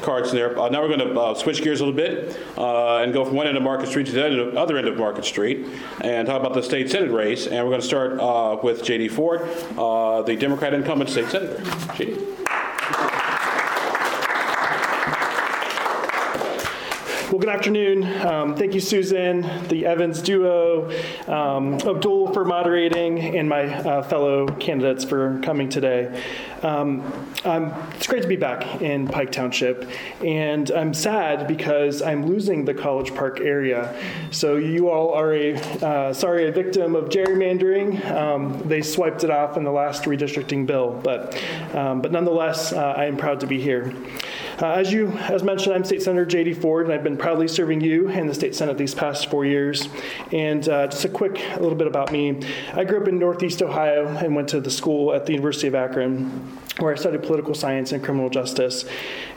cards 0.02 0.30
in 0.30 0.36
there. 0.36 0.58
Uh, 0.60 0.70
Now 0.70 0.84
we're 0.84 0.96
going 0.96 1.14
to 1.14 1.40
switch 1.40 1.64
gears 1.64 1.82
a 1.82 1.86
little 1.86 1.98
bit 1.98 2.40
uh, 2.56 2.98
and 2.98 3.12
go 3.12 3.26
from 3.26 3.36
one 3.36 3.48
end 3.48 3.58
of 3.58 3.64
Market 3.64 3.88
Street 3.88 4.06
to 4.08 4.12
the 4.12 4.60
other 4.60 4.78
end 4.78 4.88
of 4.88 4.96
Market 4.98 5.26
Street 5.26 5.66
and 6.02 6.28
talk 6.28 6.40
about 6.40 6.54
the 6.54 6.62
state 6.62 6.92
senate 6.92 7.12
race. 7.12 7.48
And 7.48 7.58
we're 7.66 7.72
going 7.72 7.82
to 7.82 7.88
start 7.88 8.20
uh, 8.20 8.60
with 8.62 8.84
J.D. 8.84 9.08
Ford, 9.10 9.42
uh, 9.78 10.22
the 10.22 10.36
Democrat 10.36 10.74
incumbent 10.74 11.10
state 11.10 11.30
senator. 11.30 11.64
J.D. 11.96 12.35
Well, 17.36 17.42
good 17.42 17.54
afternoon. 17.54 18.04
Um, 18.26 18.56
thank 18.56 18.74
you, 18.74 18.80
Susan, 18.80 19.42
the 19.68 19.86
Evans 19.86 20.22
duo, 20.22 20.90
um, 21.28 21.74
Abdul 21.74 22.32
for 22.32 22.46
moderating, 22.46 23.20
and 23.36 23.50
my 23.50 23.66
uh, 23.66 24.04
fellow 24.04 24.48
candidates 24.48 25.04
for 25.04 25.38
coming 25.42 25.68
today. 25.68 26.24
Um, 26.64 27.04
it's 27.44 28.08
great 28.08 28.22
to 28.22 28.30
be 28.30 28.38
back 28.38 28.82
in 28.82 29.10
Pike 29.10 29.34
Township, 29.34 29.86
and 30.24 30.72
I'm 30.72 30.94
sad 30.94 31.46
because 31.46 32.02
I'm 32.02 32.26
losing 32.26 32.64
the 32.64 32.74
College 32.74 33.14
Park 33.14 33.42
area. 33.42 33.94
So 34.32 34.56
you 34.56 34.90
all 34.90 35.14
are 35.14 35.34
a 35.34 35.56
uh, 35.86 36.14
sorry 36.14 36.48
a 36.48 36.54
victim 36.54 36.96
of 36.96 37.10
gerrymandering. 37.10 38.10
Um, 38.12 38.66
they 38.66 38.82
swiped 38.82 39.26
it 39.26 39.30
off 39.30 39.58
in 39.58 39.66
the 39.66 39.72
last 39.72 40.04
redistricting 40.04 40.66
bill, 40.66 41.02
but 41.04 41.38
um, 41.74 42.02
but 42.02 42.14
nonetheless, 42.14 42.72
uh, 42.72 42.94
I 42.96 43.08
am 43.08 43.18
proud 43.18 43.42
to 43.42 43.46
be 43.46 43.60
here. 43.60 43.94
Uh, 44.62 44.68
as 44.68 44.90
you, 44.90 45.10
as 45.12 45.44
mentioned, 45.44 45.76
I'm 45.76 45.84
State 45.84 46.02
Senator 46.02 46.26
J.D. 46.26 46.54
Ford, 46.54 46.86
and 46.86 46.94
I've 46.94 47.04
been 47.04 47.18
proudly 47.18 47.48
serving 47.50 47.82
you 47.82 48.08
in 48.08 48.26
the 48.26 48.34
state 48.34 48.56
senate 48.56 48.78
these 48.78 48.96
past 48.96 49.30
four 49.30 49.44
years. 49.44 49.90
And 50.32 50.68
uh, 50.70 50.88
just 50.88 51.04
a 51.04 51.10
quick, 51.10 51.42
a 51.56 51.60
little 51.60 51.76
bit 51.78 51.88
about 51.88 52.14
me. 52.14 52.42
I 52.74 52.86
grew 52.86 53.02
up 53.02 53.10
in 53.10 53.20
Northeast 53.20 53.62
Ohio 53.62 54.08
and 54.08 54.34
went 54.34 54.48
to 54.50 54.62
the 54.62 54.72
school 54.72 55.14
at 55.14 55.26
the 55.26 55.34
University 55.34 55.68
of 55.68 55.76
Akron, 55.76 56.30
where 56.80 56.94
I 56.94 56.96
studied 56.96 57.24
political 57.24 57.54
science 57.54 57.92
and 57.92 58.02
criminal 58.02 58.30
justice. 58.30 58.86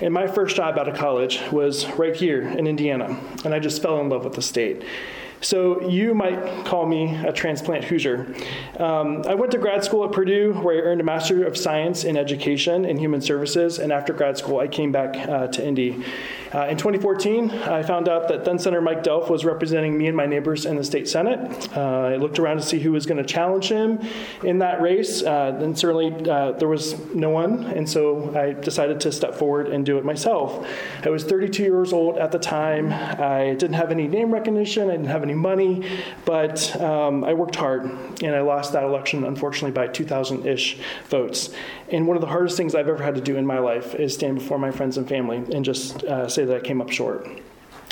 And 0.00 0.14
my 0.14 0.28
first 0.28 0.54
job 0.54 0.78
out 0.78 0.86
of 0.86 0.96
college 0.96 1.40
was 1.50 1.86
right 1.98 2.14
here 2.14 2.42
in 2.42 2.68
Indiana, 2.68 3.18
and 3.44 3.52
I 3.52 3.58
just 3.58 3.82
fell 3.82 4.00
in 4.00 4.08
love 4.08 4.22
with 4.22 4.34
the 4.34 4.42
state. 4.42 4.84
So 5.40 5.88
you 5.88 6.14
might 6.14 6.64
call 6.64 6.86
me 6.86 7.14
a 7.14 7.32
transplant 7.32 7.84
Hoosier. 7.84 8.34
Um, 8.78 9.22
I 9.26 9.34
went 9.34 9.52
to 9.52 9.58
grad 9.58 9.84
school 9.84 10.04
at 10.04 10.12
Purdue, 10.12 10.52
where 10.54 10.76
I 10.76 10.80
earned 10.80 11.00
a 11.00 11.04
Master 11.04 11.44
of 11.44 11.56
Science 11.56 12.04
in 12.04 12.16
Education 12.16 12.84
and 12.84 12.98
Human 12.98 13.20
Services. 13.20 13.78
And 13.78 13.92
after 13.92 14.12
grad 14.12 14.36
school, 14.36 14.58
I 14.58 14.68
came 14.68 14.90
back 14.90 15.16
uh, 15.28 15.46
to 15.48 15.66
Indy. 15.66 16.04
Uh, 16.54 16.66
in 16.66 16.78
2014, 16.78 17.50
I 17.50 17.82
found 17.82 18.08
out 18.08 18.28
that 18.28 18.44
then 18.44 18.58
Senator 18.58 18.80
Mike 18.80 19.02
Delph 19.02 19.28
was 19.28 19.44
representing 19.44 19.98
me 19.98 20.06
and 20.06 20.16
my 20.16 20.24
neighbors 20.24 20.64
in 20.64 20.76
the 20.76 20.84
state 20.84 21.06
senate. 21.06 21.68
Uh, 21.76 21.80
I 21.80 22.16
looked 22.16 22.38
around 22.38 22.56
to 22.56 22.62
see 22.62 22.78
who 22.78 22.92
was 22.92 23.04
going 23.04 23.18
to 23.18 23.24
challenge 23.24 23.68
him 23.68 24.00
in 24.42 24.58
that 24.60 24.80
race, 24.80 25.22
uh, 25.22 25.58
and 25.60 25.78
certainly 25.78 26.28
uh, 26.28 26.52
there 26.52 26.68
was 26.68 26.98
no 27.14 27.28
one. 27.28 27.64
And 27.64 27.88
so 27.88 28.34
I 28.34 28.52
decided 28.52 28.98
to 29.00 29.12
step 29.12 29.34
forward 29.34 29.68
and 29.68 29.84
do 29.84 29.98
it 29.98 30.04
myself. 30.06 30.66
I 31.04 31.10
was 31.10 31.24
32 31.24 31.62
years 31.62 31.92
old 31.92 32.16
at 32.16 32.32
the 32.32 32.38
time. 32.38 32.92
I 32.92 33.54
didn't 33.54 33.74
have 33.74 33.90
any 33.90 34.08
name 34.08 34.32
recognition. 34.32 34.88
I 34.88 34.92
didn't 34.92 35.06
have 35.06 35.22
any 35.22 35.34
money, 35.34 35.86
but 36.24 36.80
um, 36.80 37.24
I 37.24 37.34
worked 37.34 37.56
hard, 37.56 37.84
and 38.22 38.34
I 38.34 38.40
lost 38.40 38.72
that 38.72 38.84
election, 38.84 39.24
unfortunately, 39.24 39.72
by 39.72 39.88
2,000-ish 39.88 40.78
votes. 41.08 41.50
And 41.90 42.06
one 42.06 42.16
of 42.16 42.20
the 42.20 42.26
hardest 42.26 42.56
things 42.56 42.74
I've 42.74 42.88
ever 42.88 43.02
had 43.02 43.14
to 43.14 43.20
do 43.20 43.36
in 43.36 43.46
my 43.46 43.58
life 43.58 43.94
is 43.94 44.14
stand 44.14 44.38
before 44.38 44.58
my 44.58 44.70
friends 44.70 44.98
and 44.98 45.08
family 45.08 45.38
and 45.54 45.64
just 45.64 46.04
uh, 46.04 46.28
say 46.38 46.44
that 46.44 46.56
I 46.56 46.60
came 46.60 46.80
up 46.80 46.90
short. 46.90 47.26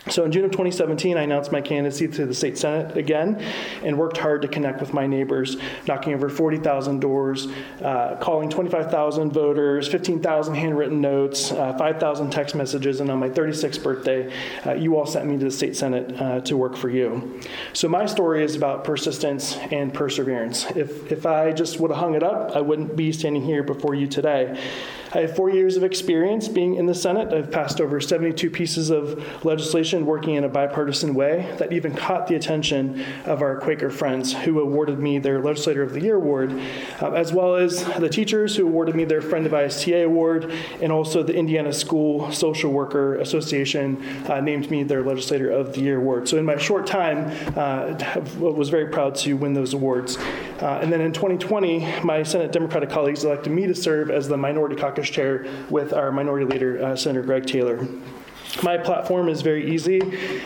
So 0.09 0.25
in 0.25 0.31
June 0.31 0.45
of 0.45 0.53
2017, 0.53 1.17
I 1.17 1.23
announced 1.23 1.51
my 1.51 1.61
candidacy 1.61 2.07
to 2.07 2.27
the 2.27 2.33
state 2.33 2.57
senate 2.57 2.97
again 2.97 3.43
and 3.83 3.99
worked 3.99 4.19
hard 4.19 4.41
to 4.43 4.47
connect 4.47 4.79
with 4.81 4.95
my 4.95 5.05
neighbors, 5.05 5.57
knocking 5.89 6.15
over 6.15 6.29
40,000 6.29 7.01
doors, 7.01 7.49
uh, 7.83 8.15
calling 8.21 8.49
25,000 8.49 9.33
voters, 9.33 9.89
15,000 9.89 10.55
handwritten 10.55 11.01
notes, 11.01 11.51
uh, 11.51 11.77
5,000 11.77 12.31
text 12.31 12.55
messages, 12.55 13.01
and 13.01 13.11
on 13.11 13.19
my 13.19 13.29
36th 13.29 13.83
birthday, 13.83 14.33
uh, 14.65 14.75
you 14.75 14.97
all 14.97 15.07
sent 15.07 15.27
me 15.27 15.37
to 15.39 15.47
the 15.47 15.51
state 15.51 15.75
senate 15.75 16.15
uh, 16.21 16.41
to 16.43 16.57
work 16.57 16.77
for 16.77 16.89
you. 16.89 17.41
So 17.73 17.89
my 17.89 18.07
story 18.07 18.45
is 18.45 18.55
about 18.55 18.85
persistence 18.85 19.57
and 19.73 19.93
perseverance. 19.93 20.67
If, 20.77 21.11
if 21.11 21.27
I 21.27 21.51
just 21.51 21.81
would 21.81 21.91
have 21.91 21.99
hung 21.99 22.15
it 22.15 22.23
up, 22.23 22.55
I 22.55 22.61
wouldn't 22.61 22.95
be 22.95 23.11
standing 23.11 23.43
here 23.43 23.65
before 23.65 23.97
you 23.97 24.07
today. 24.07 24.57
I 25.17 25.21
have 25.21 25.35
four 25.35 25.49
years 25.49 25.79
of 25.79 25.83
experience 25.83 26.47
being 26.47 26.75
in 26.75 26.85
the 26.85 26.95
Senate. 26.95 27.33
I've 27.33 27.51
passed 27.51 27.81
over 27.81 28.03
72 28.03 28.51
pieces 28.51 28.91
of 28.91 29.47
legislation 29.47 30.05
working 30.05 30.35
in 30.35 30.45
a 30.45 30.49
bipartisan 30.51 31.15
way 31.15 31.51
that 31.57 31.73
even 31.73 31.95
caught 31.95 32.27
the 32.27 32.35
attention 32.35 33.03
of 33.25 33.41
our 33.41 33.59
Quaker 33.59 33.89
friends 33.89 34.35
who 34.35 34.61
awarded 34.61 34.99
me 34.99 35.19
their 35.19 35.41
Legislator 35.41 35.83
of 35.83 35.95
the 35.95 36.03
Year 36.03 36.17
award, 36.17 36.61
uh, 37.01 37.13
as 37.13 37.33
well 37.33 37.55
as 37.55 37.83
the 37.95 38.11
teachers 38.11 38.57
who 38.57 38.67
awarded 38.67 38.95
me 38.95 39.05
their 39.05 39.23
Friend 39.23 39.47
of 39.47 39.55
ISTA 39.55 40.05
award, 40.05 40.53
and 40.83 40.93
also 40.93 41.23
the 41.23 41.35
Indiana 41.35 41.73
School 41.73 42.31
Social 42.31 42.71
Worker 42.71 43.15
Association 43.15 43.97
uh, 44.29 44.43
named 44.43 44.71
me 44.71 44.83
their 44.83 45.03
Legislator 45.03 45.51
of 45.51 45.73
the 45.73 45.81
Year 45.81 45.97
award. 45.97 46.29
So 46.29 46.37
in 46.37 46.45
my 46.45 46.59
short 46.59 46.87
time, 46.87 47.33
uh, 47.57 48.21
was 48.39 48.69
very 48.69 48.89
proud 48.89 49.15
to 49.15 49.33
win 49.33 49.55
those 49.55 49.73
awards. 49.73 50.19
Uh, 50.61 50.79
and 50.81 50.93
then 50.93 51.01
in 51.01 51.13
2020, 51.13 52.01
my 52.03 52.23
Senate 52.23 52.51
Democratic 52.51 52.89
colleagues 52.89 53.25
elected 53.25 53.53
me 53.53 53.67
to 53.67 53.75
serve 53.75 54.11
as 54.11 54.27
the 54.27 54.37
Minority 54.37 54.77
Caucus 54.77 55.09
Chair 55.11 55.47
with 55.69 55.93
our 55.93 56.11
Minority 56.11 56.47
Leader, 56.47 56.83
uh, 56.83 56.97
Senator 56.97 57.23
Greg 57.23 57.47
Taylor. 57.47 57.87
My 58.63 58.79
platform 58.79 59.29
is 59.29 59.43
very 59.43 59.71
easy. 59.75 60.01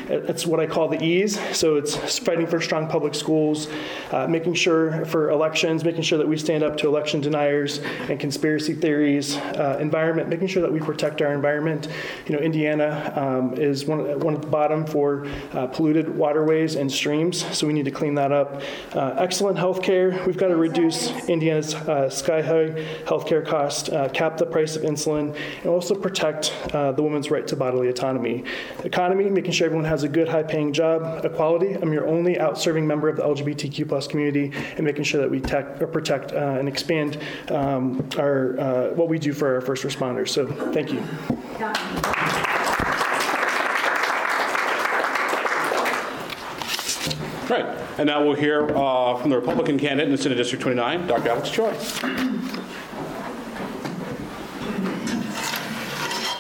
It's 0.08 0.46
what 0.46 0.58
I 0.58 0.66
call 0.66 0.88
the 0.88 1.02
ease. 1.02 1.38
So 1.56 1.76
it's 1.76 2.18
fighting 2.18 2.46
for 2.46 2.60
strong 2.60 2.88
public 2.88 3.14
schools, 3.14 3.68
uh, 4.10 4.26
making 4.26 4.54
sure 4.54 5.04
for 5.04 5.30
elections, 5.30 5.84
making 5.84 6.02
sure 6.02 6.18
that 6.18 6.26
we 6.26 6.36
stand 6.36 6.64
up 6.64 6.76
to 6.78 6.88
election 6.88 7.20
deniers 7.20 7.78
and 8.08 8.18
conspiracy 8.18 8.74
theories, 8.74 9.36
uh, 9.36 9.78
environment, 9.80 10.28
making 10.28 10.48
sure 10.48 10.62
that 10.62 10.72
we 10.72 10.80
protect 10.80 11.22
our 11.22 11.32
environment. 11.32 11.88
You 12.26 12.34
know, 12.34 12.40
Indiana 12.40 13.12
um, 13.14 13.54
is 13.54 13.84
one, 13.84 14.18
one 14.20 14.34
at 14.34 14.42
the 14.42 14.48
bottom 14.48 14.86
for 14.86 15.26
uh, 15.52 15.68
polluted 15.68 16.08
waterways 16.08 16.74
and 16.74 16.90
streams, 16.90 17.44
so 17.56 17.66
we 17.66 17.72
need 17.72 17.84
to 17.84 17.90
clean 17.92 18.14
that 18.16 18.32
up. 18.32 18.62
Uh, 18.92 19.14
excellent 19.18 19.58
health 19.58 19.82
care. 19.82 20.20
We've 20.26 20.38
got 20.38 20.48
to 20.48 20.56
reduce 20.56 21.10
Indiana's 21.28 21.74
uh, 21.74 22.10
sky 22.10 22.42
high 22.42 22.86
health 23.06 23.26
care 23.26 23.42
cost, 23.42 23.90
uh, 23.90 24.08
cap 24.08 24.36
the 24.36 24.46
price 24.46 24.74
of 24.74 24.82
insulin, 24.82 25.36
and 25.58 25.66
also 25.66 25.94
protect 25.94 26.52
the 26.72 27.02
woman's 27.02 27.30
right 27.30 27.46
to 27.46 27.56
bodily 27.56 27.89
autonomy. 27.90 28.44
Economy, 28.84 29.28
making 29.28 29.52
sure 29.52 29.66
everyone 29.66 29.84
has 29.84 30.02
a 30.02 30.08
good, 30.08 30.28
high-paying 30.28 30.72
job. 30.72 31.24
Equality, 31.24 31.74
I'm 31.74 31.92
your 31.92 32.06
only 32.06 32.38
out-serving 32.38 32.86
member 32.86 33.08
of 33.08 33.16
the 33.16 33.22
LGBTQ 33.22 33.88
plus 33.88 34.06
community, 34.06 34.52
and 34.76 34.86
making 34.86 35.04
sure 35.04 35.20
that 35.20 35.30
we 35.30 35.40
tech, 35.40 35.80
or 35.80 35.86
protect 35.86 36.32
uh, 36.32 36.56
and 36.58 36.68
expand 36.68 37.18
um, 37.50 38.08
our 38.18 38.58
uh, 38.58 38.90
what 38.94 39.08
we 39.08 39.18
do 39.18 39.32
for 39.32 39.54
our 39.54 39.60
first 39.60 39.84
responders. 39.84 40.28
So, 40.28 40.46
thank 40.72 40.92
you. 40.92 41.00
Right. 47.50 47.64
And 47.98 48.06
now 48.06 48.24
we'll 48.24 48.36
hear 48.36 48.76
uh, 48.76 49.16
from 49.16 49.30
the 49.30 49.36
Republican 49.36 49.76
candidate 49.76 50.06
in 50.06 50.12
the 50.12 50.22
Senate 50.22 50.36
District 50.36 50.62
29, 50.62 51.08
Dr. 51.08 51.30
Alex 51.30 51.50
Choi. 51.50 52.59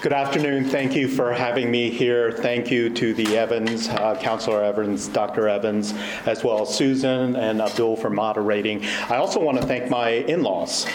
Good 0.00 0.14
afternoon. 0.14 0.64
Thank 0.64 0.96
you 0.96 1.08
for 1.08 1.30
having 1.30 1.70
me 1.70 1.90
here. 1.90 2.32
Thank 2.32 2.70
you 2.70 2.88
to 2.88 3.12
the 3.12 3.36
Evans, 3.36 3.86
uh, 3.90 4.18
Councilor 4.18 4.64
Evans, 4.64 5.08
Dr. 5.08 5.46
Evans, 5.46 5.92
as 6.24 6.42
well 6.42 6.62
as 6.62 6.74
Susan 6.74 7.36
and 7.36 7.60
Abdul 7.60 7.96
for 7.96 8.08
moderating. 8.08 8.82
I 9.10 9.16
also 9.16 9.40
want 9.40 9.60
to 9.60 9.66
thank 9.66 9.90
my 9.90 10.08
in-laws. 10.08 10.86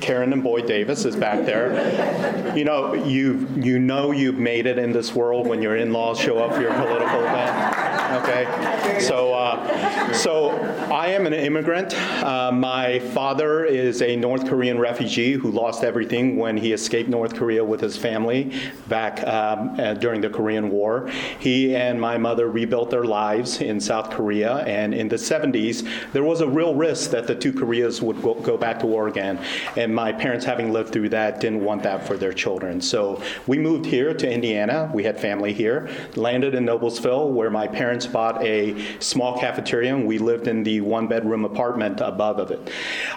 Karen 0.00 0.32
and 0.32 0.42
Boyd 0.42 0.66
Davis 0.66 1.04
is 1.04 1.16
back 1.16 1.44
there. 1.44 2.56
You 2.56 2.64
know, 2.64 2.94
you 2.94 3.48
you 3.56 3.78
know 3.78 4.10
you've 4.10 4.38
made 4.38 4.66
it 4.66 4.78
in 4.78 4.92
this 4.92 5.14
world 5.14 5.46
when 5.46 5.62
your 5.62 5.76
in-laws 5.76 6.18
show 6.18 6.38
up 6.38 6.54
for 6.54 6.60
your 6.60 6.74
political 6.74 7.20
event. 7.20 7.92
Okay, 8.12 8.98
so 9.00 9.32
uh, 9.32 10.12
so 10.12 10.50
I 10.92 11.08
am 11.08 11.26
an 11.26 11.32
immigrant. 11.32 11.94
Uh, 12.22 12.52
my 12.52 12.98
father 12.98 13.64
is 13.64 14.02
a 14.02 14.16
North 14.16 14.46
Korean 14.46 14.78
refugee 14.78 15.32
who 15.32 15.50
lost 15.50 15.82
everything 15.82 16.36
when 16.36 16.56
he 16.58 16.72
escaped 16.72 17.08
North 17.08 17.34
Korea 17.34 17.64
with 17.64 17.80
his 17.80 17.96
family 17.96 18.52
back 18.88 19.26
um, 19.26 19.80
uh, 19.80 19.94
during 19.94 20.20
the 20.20 20.28
Korean 20.28 20.70
War. 20.70 21.08
He 21.38 21.74
and 21.74 21.98
my 21.98 22.18
mother 22.18 22.50
rebuilt 22.50 22.90
their 22.90 23.04
lives 23.04 23.62
in 23.62 23.80
South 23.80 24.10
Korea, 24.10 24.58
and 24.58 24.92
in 24.92 25.08
the 25.08 25.16
70s, 25.16 25.88
there 26.12 26.24
was 26.24 26.42
a 26.42 26.48
real 26.48 26.74
risk 26.74 27.10
that 27.10 27.26
the 27.26 27.34
two 27.34 27.52
Koreas 27.52 28.02
would 28.02 28.20
go, 28.20 28.34
go 28.34 28.58
back 28.58 28.78
to 28.80 28.86
war 28.86 29.08
again. 29.08 29.42
And 29.76 29.94
my 29.94 30.12
parents, 30.12 30.44
having 30.44 30.72
lived 30.72 30.92
through 30.92 31.10
that, 31.10 31.40
didn't 31.40 31.62
want 31.64 31.82
that 31.84 32.06
for 32.06 32.16
their 32.16 32.32
children. 32.32 32.80
So 32.80 33.22
we 33.46 33.58
moved 33.58 33.86
here 33.86 34.14
to 34.14 34.30
Indiana. 34.30 34.90
We 34.92 35.04
had 35.04 35.18
family 35.18 35.52
here, 35.52 35.88
landed 36.16 36.54
in 36.54 36.64
Noblesville, 36.64 37.30
where 37.30 37.50
my 37.50 37.66
parents 37.66 38.06
bought 38.06 38.42
a 38.42 38.98
small 39.00 39.38
cafeteria, 39.38 39.94
and 39.94 40.06
we 40.06 40.18
lived 40.18 40.48
in 40.48 40.62
the 40.62 40.80
one 40.80 41.06
bedroom 41.06 41.44
apartment 41.44 42.00
above 42.00 42.38
of 42.38 42.50
it. 42.50 42.70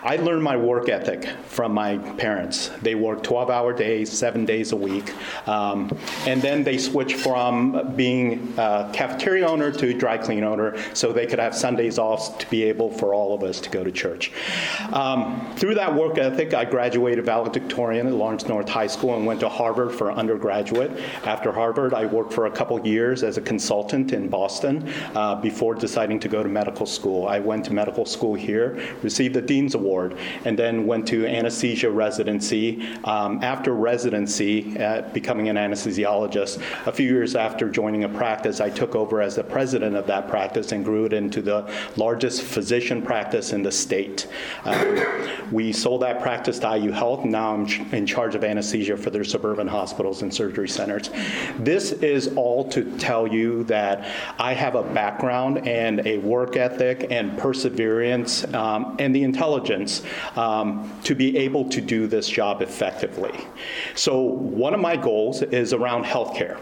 I 0.03 0.17
learned 0.17 0.43
my 0.43 0.57
work 0.57 0.89
ethic 0.89 1.27
from 1.45 1.73
my 1.73 1.97
parents. 1.97 2.69
They 2.81 2.95
worked 2.95 3.23
12 3.23 3.49
hour 3.49 3.73
days, 3.73 4.11
seven 4.11 4.45
days 4.45 4.71
a 4.71 4.75
week. 4.75 5.13
Um, 5.47 5.95
and 6.25 6.41
then 6.41 6.63
they 6.63 6.77
switched 6.77 7.17
from 7.17 7.95
being 7.95 8.53
a 8.57 8.89
cafeteria 8.93 9.47
owner 9.47 9.71
to 9.71 9.93
dry 9.93 10.17
clean 10.17 10.43
owner 10.43 10.77
so 10.93 11.11
they 11.11 11.25
could 11.25 11.39
have 11.39 11.55
Sundays 11.55 11.97
off 11.97 12.37
to 12.39 12.49
be 12.49 12.63
able 12.63 12.91
for 12.91 13.13
all 13.13 13.33
of 13.33 13.43
us 13.43 13.59
to 13.61 13.69
go 13.69 13.83
to 13.83 13.91
church. 13.91 14.31
Um, 14.93 15.53
through 15.55 15.75
that 15.75 15.93
work 15.93 16.17
ethic, 16.17 16.44
I 16.53 16.65
graduated 16.65 17.25
valedictorian 17.25 18.07
at 18.07 18.13
Lawrence 18.13 18.47
North 18.47 18.69
High 18.69 18.87
School 18.87 19.15
and 19.15 19.25
went 19.25 19.39
to 19.39 19.49
Harvard 19.49 19.91
for 19.91 20.11
undergraduate. 20.11 20.91
After 21.23 21.51
Harvard, 21.51 21.93
I 21.93 22.05
worked 22.05 22.33
for 22.33 22.45
a 22.45 22.51
couple 22.51 22.85
years 22.85 23.23
as 23.23 23.37
a 23.37 23.41
consultant 23.41 24.13
in 24.13 24.29
Boston 24.29 24.87
uh, 25.15 25.35
before 25.35 25.75
deciding 25.75 26.19
to 26.21 26.27
go 26.27 26.43
to 26.43 26.49
medical 26.49 26.85
school. 26.85 27.27
I 27.27 27.39
went 27.39 27.65
to 27.65 27.73
medical 27.73 28.05
school 28.05 28.35
here, 28.35 28.79
received 29.01 29.33
the 29.33 29.41
Dean's 29.41 29.75
Award, 29.75 30.17
and 30.43 30.57
then 30.57 30.85
went 30.85 31.07
to 31.07 31.25
anesthesia 31.25 31.89
residency. 31.89 32.85
Um, 33.03 33.43
after 33.43 33.73
residency, 33.73 34.77
uh, 34.79 35.01
becoming 35.13 35.49
an 35.49 35.55
anesthesiologist, 35.55 36.61
a 36.85 36.91
few 36.91 37.09
years 37.09 37.35
after 37.35 37.69
joining 37.69 38.03
a 38.03 38.09
practice, 38.09 38.61
I 38.61 38.69
took 38.69 38.95
over 38.95 39.21
as 39.21 39.35
the 39.35 39.43
president 39.43 39.95
of 39.95 40.07
that 40.07 40.27
practice 40.27 40.71
and 40.71 40.83
grew 40.83 41.05
it 41.05 41.13
into 41.13 41.41
the 41.41 41.71
largest 41.95 42.41
physician 42.41 43.01
practice 43.01 43.53
in 43.53 43.63
the 43.63 43.71
state. 43.71 44.27
Um, 44.63 45.01
we 45.51 45.71
sold 45.71 46.01
that 46.01 46.21
practice 46.21 46.34
to 46.43 46.77
IU 46.77 46.91
Health. 46.91 47.25
Now 47.25 47.53
I'm 47.53 47.65
in 47.93 48.05
charge 48.05 48.35
of 48.35 48.43
anesthesia 48.43 48.97
for 48.97 49.09
their 49.09 49.23
suburban 49.23 49.67
hospitals 49.67 50.21
and 50.21 50.33
surgery 50.33 50.67
centers. 50.67 51.09
This 51.57 51.91
is 51.91 52.27
all 52.35 52.69
to 52.69 52.97
tell 52.97 53.27
you 53.27 53.63
that 53.65 54.07
I 54.37 54.53
have 54.53 54.75
a 54.75 54.83
background 54.83 55.67
and 55.67 56.05
a 56.05 56.17
work 56.19 56.57
ethic 56.57 57.07
and 57.09 57.37
perseverance 57.37 58.43
um, 58.53 58.95
and 58.99 59.15
the 59.15 59.23
intelligence 59.23 60.03
um, 60.35 60.91
to 61.03 61.15
be 61.15 61.37
able 61.37 61.69
to 61.69 61.81
do 61.81 62.07
this 62.07 62.27
job 62.27 62.61
effectively. 62.61 63.33
So, 63.95 64.21
one 64.21 64.73
of 64.73 64.79
my 64.79 64.97
goals 64.97 65.41
is 65.41 65.73
around 65.73 66.05
healthcare. 66.05 66.59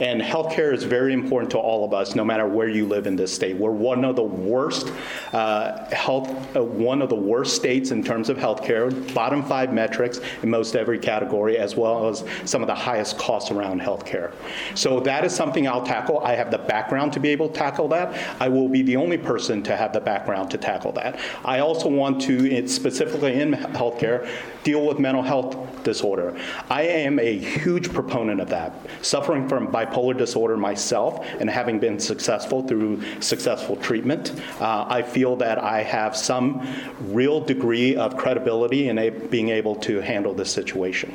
And 0.00 0.20
healthcare 0.20 0.72
is 0.72 0.84
very 0.84 1.12
important 1.12 1.50
to 1.52 1.58
all 1.58 1.84
of 1.84 1.94
us, 1.94 2.14
no 2.14 2.24
matter 2.24 2.46
where 2.46 2.68
you 2.68 2.86
live 2.86 3.06
in 3.06 3.16
this 3.16 3.34
state. 3.34 3.56
We're 3.56 3.70
one 3.70 4.04
of 4.04 4.16
the 4.16 4.22
worst 4.22 4.92
uh, 5.32 5.88
health, 5.94 6.28
uh, 6.56 6.62
one 6.62 7.02
of 7.02 7.08
the 7.08 7.16
worst 7.16 7.56
states 7.56 7.90
in 7.90 8.02
terms 8.02 8.28
of 8.28 8.36
healthcare. 8.36 9.14
Bottom 9.14 9.42
five 9.42 9.72
metrics 9.72 10.20
in 10.42 10.50
most 10.50 10.76
every 10.76 10.98
category, 10.98 11.58
as 11.58 11.76
well 11.76 12.08
as 12.08 12.24
some 12.44 12.62
of 12.62 12.66
the 12.66 12.74
highest 12.74 13.18
costs 13.18 13.50
around 13.50 13.80
healthcare. 13.80 14.32
So 14.74 15.00
that 15.00 15.24
is 15.24 15.34
something 15.34 15.66
I'll 15.66 15.84
tackle. 15.84 16.20
I 16.20 16.34
have 16.34 16.50
the 16.50 16.58
background 16.58 17.12
to 17.14 17.20
be 17.20 17.30
able 17.30 17.48
to 17.48 17.54
tackle 17.54 17.88
that. 17.88 18.40
I 18.40 18.48
will 18.48 18.68
be 18.68 18.82
the 18.82 18.96
only 18.96 19.18
person 19.18 19.62
to 19.64 19.76
have 19.76 19.92
the 19.92 20.00
background 20.00 20.50
to 20.50 20.58
tackle 20.58 20.92
that. 20.92 21.18
I 21.44 21.60
also 21.60 21.88
want 21.88 22.20
to, 22.22 22.66
specifically 22.68 23.40
in 23.40 23.52
healthcare, 23.52 24.28
deal 24.62 24.84
with 24.84 24.98
mental 24.98 25.22
health 25.22 25.56
disorder. 25.84 26.36
I 26.68 26.82
am 26.82 27.18
a 27.18 27.38
huge 27.38 27.92
proponent 27.92 28.40
of 28.40 28.50
that. 28.50 28.74
Suffering 29.00 29.48
from 29.48 29.55
bipolar 29.60 30.16
disorder 30.16 30.56
myself 30.56 31.24
and 31.40 31.48
having 31.48 31.78
been 31.78 31.98
successful 31.98 32.66
through 32.66 33.02
successful 33.20 33.76
treatment, 33.76 34.32
uh, 34.60 34.86
I 34.88 35.02
feel 35.02 35.36
that 35.36 35.58
I 35.58 35.82
have 35.82 36.16
some 36.16 36.66
real 37.00 37.40
degree 37.40 37.96
of 37.96 38.16
credibility 38.16 38.88
in 38.88 38.98
a, 38.98 39.10
being 39.10 39.50
able 39.50 39.76
to 39.76 40.00
handle 40.00 40.34
this 40.34 40.50
situation. 40.50 41.14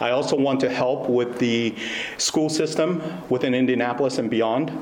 I 0.00 0.10
also 0.10 0.36
want 0.36 0.60
to 0.60 0.70
help 0.70 1.08
with 1.08 1.38
the 1.38 1.74
school 2.16 2.48
system 2.48 3.02
within 3.28 3.54
Indianapolis 3.54 4.18
and 4.18 4.30
beyond. 4.30 4.72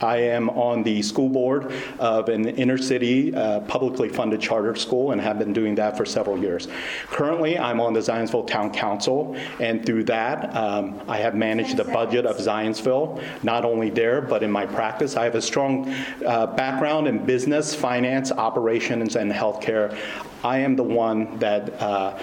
I 0.00 0.18
am 0.18 0.50
on 0.50 0.82
the 0.82 1.02
school 1.02 1.28
board 1.28 1.72
of 1.98 2.28
an 2.28 2.46
inner 2.46 2.78
city 2.78 3.34
uh, 3.34 3.60
publicly 3.60 4.08
funded 4.08 4.40
charter 4.40 4.74
school 4.74 5.12
and 5.12 5.20
have 5.20 5.38
been 5.38 5.52
doing 5.52 5.74
that 5.76 5.96
for 5.96 6.04
several 6.04 6.38
years. 6.38 6.68
Currently, 7.06 7.58
I'm 7.58 7.80
on 7.80 7.92
the 7.92 8.00
Zionsville 8.00 8.46
Town 8.46 8.70
Council, 8.72 9.36
and 9.60 9.84
through 9.84 10.04
that, 10.04 10.54
um, 10.54 11.00
I 11.08 11.18
have 11.18 11.34
managed 11.34 11.76
the 11.76 11.84
budget 11.84 12.26
of 12.26 12.36
Zionsville, 12.46 13.22
not 13.42 13.64
only 13.64 13.90
there, 13.90 14.20
but 14.20 14.42
in 14.42 14.50
my 14.50 14.66
practice. 14.66 15.16
I 15.16 15.24
have 15.24 15.34
a 15.34 15.42
strong 15.42 15.92
uh, 16.24 16.46
background 16.46 17.08
in 17.08 17.24
business, 17.24 17.74
finance, 17.74 18.32
operations, 18.32 19.16
and 19.16 19.32
healthcare. 19.32 19.96
I 20.44 20.58
am 20.58 20.76
the 20.76 20.84
one 20.84 21.38
that 21.38 21.80
uh, 21.80 22.18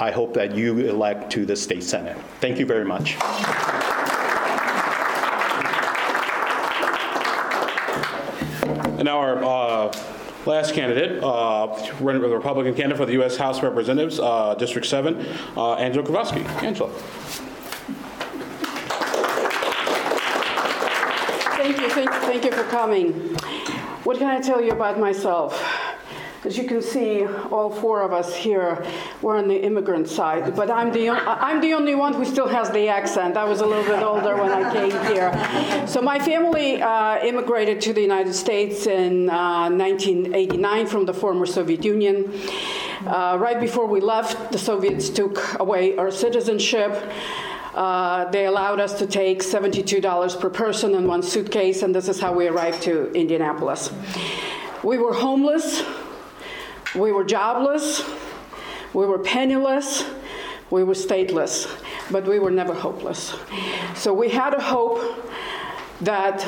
I 0.00 0.10
hope 0.10 0.34
that 0.34 0.54
you 0.54 0.78
elect 0.80 1.30
to 1.32 1.44
the 1.44 1.56
state 1.56 1.82
senate. 1.82 2.16
Thank 2.40 2.58
you 2.58 2.66
very 2.66 2.84
much. 2.84 3.16
And 8.98 9.04
now 9.04 9.18
our 9.18 9.44
uh, 9.44 9.92
last 10.44 10.74
candidate, 10.74 11.22
uh, 11.22 11.66
the 12.00 12.28
Republican 12.28 12.74
candidate 12.74 12.96
for 12.96 13.06
the 13.06 13.12
U.S. 13.12 13.36
House 13.36 13.58
of 13.58 13.64
Representatives, 13.64 14.18
uh, 14.18 14.54
District 14.56 14.86
7, 14.86 15.24
uh, 15.56 15.74
Angela 15.74 16.04
Kowalski. 16.04 16.40
Angela. 16.66 16.90
Thank 21.68 21.82
you, 21.82 21.90
thank, 21.90 22.10
thank 22.10 22.44
you 22.46 22.52
for 22.52 22.64
coming. 22.70 23.12
What 24.04 24.16
can 24.16 24.26
I 24.26 24.40
tell 24.40 24.62
you 24.62 24.72
about 24.72 24.98
myself? 24.98 25.62
As 26.42 26.56
you 26.56 26.64
can 26.64 26.80
see, 26.80 27.26
all 27.26 27.68
four 27.70 28.00
of 28.00 28.10
us 28.10 28.34
here 28.34 28.82
were 29.20 29.36
on 29.36 29.48
the 29.48 29.62
immigrant 29.62 30.08
side, 30.08 30.56
but 30.56 30.70
I'm 30.70 30.90
the, 30.90 31.10
I'm 31.10 31.60
the 31.60 31.74
only 31.74 31.94
one 31.94 32.14
who 32.14 32.24
still 32.24 32.48
has 32.48 32.70
the 32.70 32.88
accent. 32.88 33.36
I 33.36 33.44
was 33.44 33.60
a 33.60 33.66
little 33.66 33.84
bit 33.84 34.02
older 34.02 34.34
when 34.34 34.50
I 34.50 34.72
came 34.72 34.92
here. 35.12 35.86
So 35.86 36.00
my 36.00 36.18
family 36.18 36.80
uh, 36.80 37.22
immigrated 37.22 37.82
to 37.82 37.92
the 37.92 38.00
United 38.00 38.32
States 38.32 38.86
in 38.86 39.28
uh, 39.28 39.68
1989 39.68 40.86
from 40.86 41.04
the 41.04 41.12
former 41.12 41.44
Soviet 41.44 41.84
Union. 41.84 42.32
Uh, 43.06 43.36
right 43.38 43.60
before 43.60 43.86
we 43.86 44.00
left, 44.00 44.52
the 44.52 44.58
Soviets 44.58 45.10
took 45.10 45.60
away 45.60 45.98
our 45.98 46.10
citizenship. 46.10 47.12
Uh, 47.78 48.28
they 48.32 48.46
allowed 48.46 48.80
us 48.80 48.98
to 48.98 49.06
take 49.06 49.40
$72 49.40 50.40
per 50.40 50.50
person 50.50 50.96
in 50.96 51.06
one 51.06 51.22
suitcase, 51.22 51.82
and 51.82 51.94
this 51.94 52.08
is 52.08 52.18
how 52.18 52.32
we 52.32 52.48
arrived 52.48 52.82
to 52.82 53.12
Indianapolis. 53.12 53.92
We 54.82 54.98
were 54.98 55.12
homeless, 55.12 55.84
we 56.96 57.12
were 57.12 57.22
jobless, 57.22 58.02
we 58.92 59.06
were 59.06 59.20
penniless, 59.20 60.04
we 60.70 60.82
were 60.82 60.94
stateless, 60.94 61.72
but 62.10 62.26
we 62.26 62.40
were 62.40 62.50
never 62.50 62.74
hopeless. 62.74 63.36
So 63.94 64.12
we 64.12 64.28
had 64.28 64.54
a 64.54 64.60
hope 64.60 64.98
that 66.00 66.44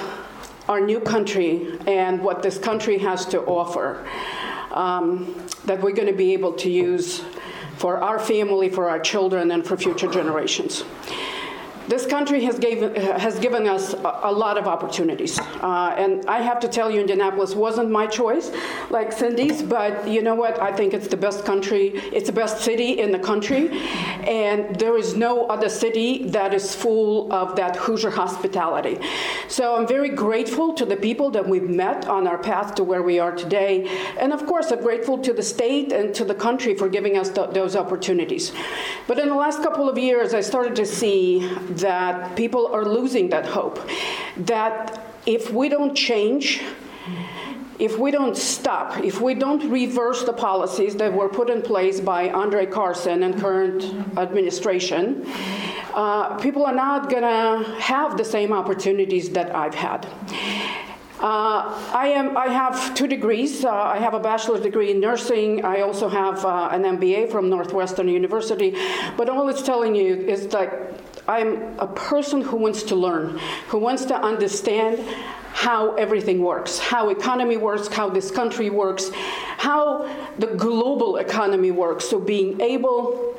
our 0.69 0.81
new 0.81 0.99
country 0.99 1.79
and 1.87 2.21
what 2.25 2.43
this 2.43 2.59
country 2.59 2.99
has 2.99 3.25
to 3.27 3.41
offer, 3.43 4.05
um, 4.73 5.47
that 5.65 5.81
we're 5.81 5.93
going 5.93 6.09
to 6.09 6.19
be 6.27 6.33
able 6.33 6.55
to 6.55 6.69
use 6.69 7.23
for 7.77 7.99
our 7.99 8.19
family, 8.19 8.69
for 8.69 8.91
our 8.91 8.99
children, 8.99 9.53
and 9.53 9.65
for 9.65 9.77
future 9.77 10.11
generations. 10.11 10.83
This 11.91 12.07
country 12.07 12.45
has, 12.45 12.57
gave, 12.59 12.95
has 12.97 13.39
given 13.41 13.67
us 13.67 13.95
a, 13.95 14.31
lot 14.31 14.57
of 14.57 14.69
opportunities. 14.69 15.41
Uh, 15.41 15.93
and 15.99 16.25
I 16.27 16.41
have 16.41 16.61
to 16.61 16.69
tell 16.69 16.89
you, 16.89 17.01
Indianapolis 17.01 17.53
wasn't 17.57 17.91
my 17.91 18.07
choice, 18.07 18.53
like 18.91 19.11
Cindy's, 19.11 19.61
but 19.61 20.07
you 20.07 20.23
know 20.23 20.37
what? 20.37 20.61
I 20.63 20.73
think 20.73 20.95
it's 20.95 21.09
the 21.09 21.17
best 21.17 21.45
country, 21.45 21.89
it's 22.13 22.27
the 22.27 22.33
best 22.33 22.61
city 22.61 23.01
in 23.01 23.11
the 23.11 23.19
country. 23.19 23.71
And 24.21 24.77
there 24.77 24.97
is 24.97 25.17
no 25.17 25.47
other 25.47 25.69
city 25.69 26.29
that 26.29 26.55
is 26.55 26.77
full 26.77 27.31
of 27.33 27.57
that 27.57 27.75
Hoosier 27.75 28.11
hospitality. 28.11 28.97
So 29.49 29.77
I'm 29.77 29.89
very 29.89 30.11
grateful 30.11 30.73
to 30.75 30.85
the 30.85 30.97
people 30.97 31.31
that 31.33 31.47
we've 31.47 31.69
met 31.69 32.07
on 32.07 32.29
our 32.29 32.39
path 32.39 32.77
to 32.77 32.85
where 32.85 33.03
we 33.03 33.19
are 33.19 33.33
today. 33.33 33.89
And 34.17 34.33
of 34.33 34.47
course, 34.47 34.71
I'm 34.71 34.81
grateful 34.81 35.19
to 35.19 35.33
the 35.33 35.43
state 35.43 35.91
and 35.91 36.15
to 36.15 36.25
the 36.25 36.37
country 36.37 36.77
for 36.77 36.89
giving 36.89 37.19
us 37.19 37.31
th- 37.31 37.51
those 37.51 37.75
opportunities. 37.75 38.53
But 39.09 39.19
in 39.19 39.29
the 39.29 39.35
last 39.35 39.61
couple 39.61 39.89
of 39.89 39.99
years, 39.99 40.35
I 40.35 40.41
started 40.41 40.77
to 40.77 40.87
see 40.87 41.51
that 41.81 42.37
people 42.37 42.67
are 42.69 42.85
losing 42.85 43.29
that 43.31 43.47
hope. 43.47 43.79
That 44.37 45.07
if 45.27 45.53
we 45.53 45.69
don't 45.69 45.95
change, 45.95 46.63
if 47.79 47.99
we 47.99 48.11
don't 48.11 48.37
stop, 48.37 49.03
if 49.03 49.21
we 49.21 49.35
don't 49.35 49.71
reverse 49.71 50.25
the 50.25 50.33
policies 50.33 50.97
that 50.97 51.13
were 51.13 51.29
put 51.29 51.49
in 51.49 51.63
place 51.63 52.01
by 52.01 52.31
Andre 52.31 52.67
Carson 52.67 53.23
and 53.23 53.41
current 53.41 53.83
administration, 54.19 55.27
uh, 55.95 56.37
people 56.39 56.65
are 56.67 56.75
not 56.75 57.11
going 57.11 57.23
to 57.23 57.71
have 57.81 58.17
the 58.17 58.25
same 58.25 58.53
opportunities 58.53 59.31
that 59.31 59.55
I've 59.55 59.75
had. 59.75 60.07
Uh, 61.21 61.79
I 61.93 62.09
am. 62.09 62.35
I 62.35 62.47
have 62.49 62.95
two 62.95 63.07
degrees. 63.07 63.63
Uh, 63.63 63.71
I 63.71 63.99
have 63.99 64.15
a 64.15 64.21
bachelor's 64.21 64.63
degree 64.63 64.91
in 64.91 65.01
nursing. 65.01 65.63
I 65.67 65.83
also 65.83 66.09
have 66.09 66.43
uh, 66.47 66.71
an 66.73 66.85
MBA 66.85 67.31
from 67.31 67.51
Northwestern 67.51 68.09
University. 68.09 68.75
But 69.19 69.29
all 69.29 69.47
it's 69.51 69.61
telling 69.61 69.95
you 69.95 70.15
is 70.15 70.47
that 70.49 70.99
I'm 71.31 71.79
a 71.79 71.87
person 71.87 72.43
who 72.43 72.57
wants 72.57 72.83
to 72.85 72.97
learn, 72.97 73.39
who 73.69 73.79
wants 73.79 74.05
to 74.07 74.17
understand 74.17 74.99
how 75.53 75.95
everything 75.95 76.43
works, 76.43 76.81
how 76.81 77.11
economy 77.11 77.57
works, 77.57 77.87
how 77.87 78.09
this 78.09 78.33
country 78.33 78.69
works, 78.69 79.11
how 79.57 80.09
the 80.39 80.49
global 80.49 81.19
economy 81.19 81.71
works. 81.71 82.09
So 82.09 82.19
being 82.19 82.61
able 82.61 83.37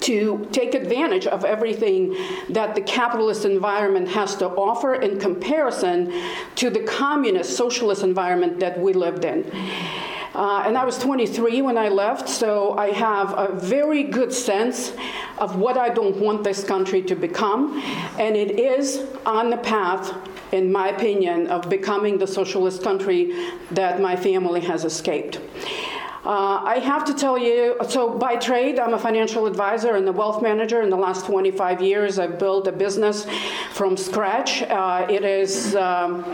to 0.00 0.46
take 0.52 0.74
advantage 0.74 1.26
of 1.26 1.46
everything 1.46 2.14
that 2.50 2.74
the 2.74 2.82
capitalist 2.82 3.46
environment 3.46 4.08
has 4.08 4.36
to 4.36 4.48
offer 4.48 4.94
in 4.94 5.18
comparison 5.18 6.12
to 6.56 6.68
the 6.68 6.80
communist 6.80 7.56
socialist 7.56 8.02
environment 8.02 8.60
that 8.60 8.78
we 8.78 8.92
lived 8.92 9.24
in. 9.24 9.50
Uh, 10.34 10.64
and 10.66 10.76
I 10.76 10.84
was 10.84 10.98
23 10.98 11.62
when 11.62 11.78
I 11.78 11.88
left, 11.88 12.28
so 12.28 12.76
I 12.76 12.90
have 12.90 13.32
a 13.38 13.52
very 13.52 14.02
good 14.02 14.32
sense 14.32 14.92
of 15.38 15.56
what 15.56 15.76
I 15.76 15.90
don't 15.90 16.16
want 16.16 16.42
this 16.42 16.64
country 16.64 17.02
to 17.02 17.14
become. 17.14 17.80
And 18.18 18.36
it 18.36 18.58
is 18.58 19.06
on 19.24 19.50
the 19.50 19.58
path, 19.58 20.12
in 20.52 20.72
my 20.72 20.88
opinion, 20.88 21.46
of 21.46 21.70
becoming 21.70 22.18
the 22.18 22.26
socialist 22.26 22.82
country 22.82 23.50
that 23.70 24.00
my 24.00 24.16
family 24.16 24.60
has 24.62 24.84
escaped. 24.84 25.40
Uh, 26.24 26.62
I 26.64 26.78
have 26.78 27.04
to 27.04 27.14
tell 27.14 27.36
you, 27.36 27.76
so 27.86 28.08
by 28.08 28.36
trade, 28.36 28.78
I'm 28.78 28.94
a 28.94 28.98
financial 28.98 29.44
advisor 29.44 29.96
and 29.96 30.08
a 30.08 30.12
wealth 30.12 30.42
manager. 30.42 30.80
In 30.80 30.88
the 30.88 30.96
last 30.96 31.26
25 31.26 31.82
years, 31.82 32.18
I've 32.18 32.38
built 32.38 32.66
a 32.66 32.72
business 32.72 33.26
from 33.72 33.94
scratch. 33.98 34.62
Uh, 34.62 35.06
it 35.10 35.22
is, 35.22 35.76
um, 35.76 36.24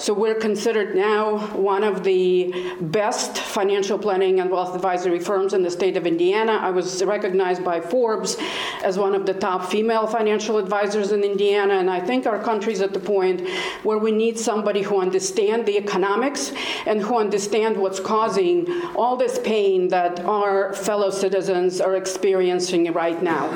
so 0.00 0.14
we're 0.14 0.34
considered 0.34 0.96
now 0.96 1.36
one 1.54 1.84
of 1.84 2.02
the 2.04 2.72
best 2.80 3.36
financial 3.36 3.98
planning 3.98 4.40
and 4.40 4.50
wealth 4.50 4.74
advisory 4.74 5.20
firms 5.20 5.52
in 5.52 5.62
the 5.62 5.70
state 5.70 5.98
of 5.98 6.06
Indiana. 6.06 6.52
I 6.52 6.70
was 6.70 7.04
recognized 7.04 7.62
by 7.62 7.82
Forbes 7.82 8.38
as 8.82 8.96
one 8.96 9.14
of 9.14 9.26
the 9.26 9.34
top 9.34 9.66
female 9.66 10.06
financial 10.06 10.56
advisors 10.56 11.12
in 11.12 11.22
Indiana, 11.22 11.74
and 11.74 11.90
I 11.90 12.00
think 12.00 12.26
our 12.26 12.42
country's 12.42 12.80
at 12.80 12.94
the 12.94 13.00
point 13.00 13.46
where 13.82 13.98
we 13.98 14.10
need 14.10 14.38
somebody 14.38 14.80
who 14.80 14.98
understands 14.98 15.66
the 15.66 15.76
economics 15.76 16.52
and 16.86 17.02
who 17.02 17.18
understands 17.18 17.78
what's 17.78 18.00
causing 18.00 18.66
all 18.96 19.18
this 19.18 19.38
pain 19.40 19.88
that 19.88 20.20
our 20.20 20.72
fellow 20.72 21.10
citizens 21.10 21.78
are 21.78 21.96
experiencing 21.96 22.90
right 22.94 23.22
now. 23.22 23.50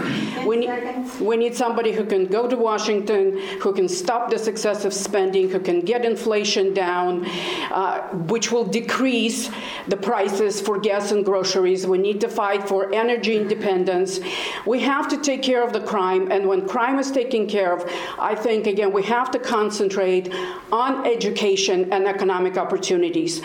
We 0.47 0.59
need, 0.59 1.21
we 1.21 1.39
need 1.39 1.57
somebody 1.57 1.93
who 1.93 2.05
can 2.05 2.27
go 2.27 2.47
to 2.47 2.57
Washington, 2.57 3.39
who 3.63 3.73
can 3.73 3.89
stop 3.89 4.29
this 4.29 4.47
excessive 4.47 4.93
spending, 4.93 5.49
who 5.49 5.59
can 5.59 5.81
get 5.81 6.05
inflation 6.05 6.34
down, 6.43 7.25
uh, 7.71 8.01
which 8.27 8.51
will 8.51 8.65
decrease 8.65 9.51
the 9.89 9.97
prices 9.97 10.61
for 10.61 10.79
gas 10.79 11.13
and 11.13 11.25
groceries. 11.25 11.87
We 11.87 11.99
need 11.99 12.21
to 12.23 12.29
fight 12.29 12.67
for 12.69 12.93
energy 12.93 13.37
independence. 13.37 14.21
We 14.67 14.81
have 14.81 15.09
to 15.09 15.19
take 15.19 15.43
care 15.43 15.63
of 15.63 15.73
the 15.73 15.81
crime, 15.81 16.33
and 16.33 16.49
when 16.49 16.67
crime 16.67 16.99
is 16.99 17.11
taken 17.11 17.47
care 17.47 17.73
of, 17.73 17.89
I 18.19 18.35
think, 18.35 18.67
again, 18.67 18.93
we 18.93 19.03
have 19.05 19.31
to 19.33 19.39
concentrate 19.39 20.33
on 20.73 21.07
education 21.07 21.93
and 21.93 22.07
economic 22.07 22.57
opportunities. 22.57 23.41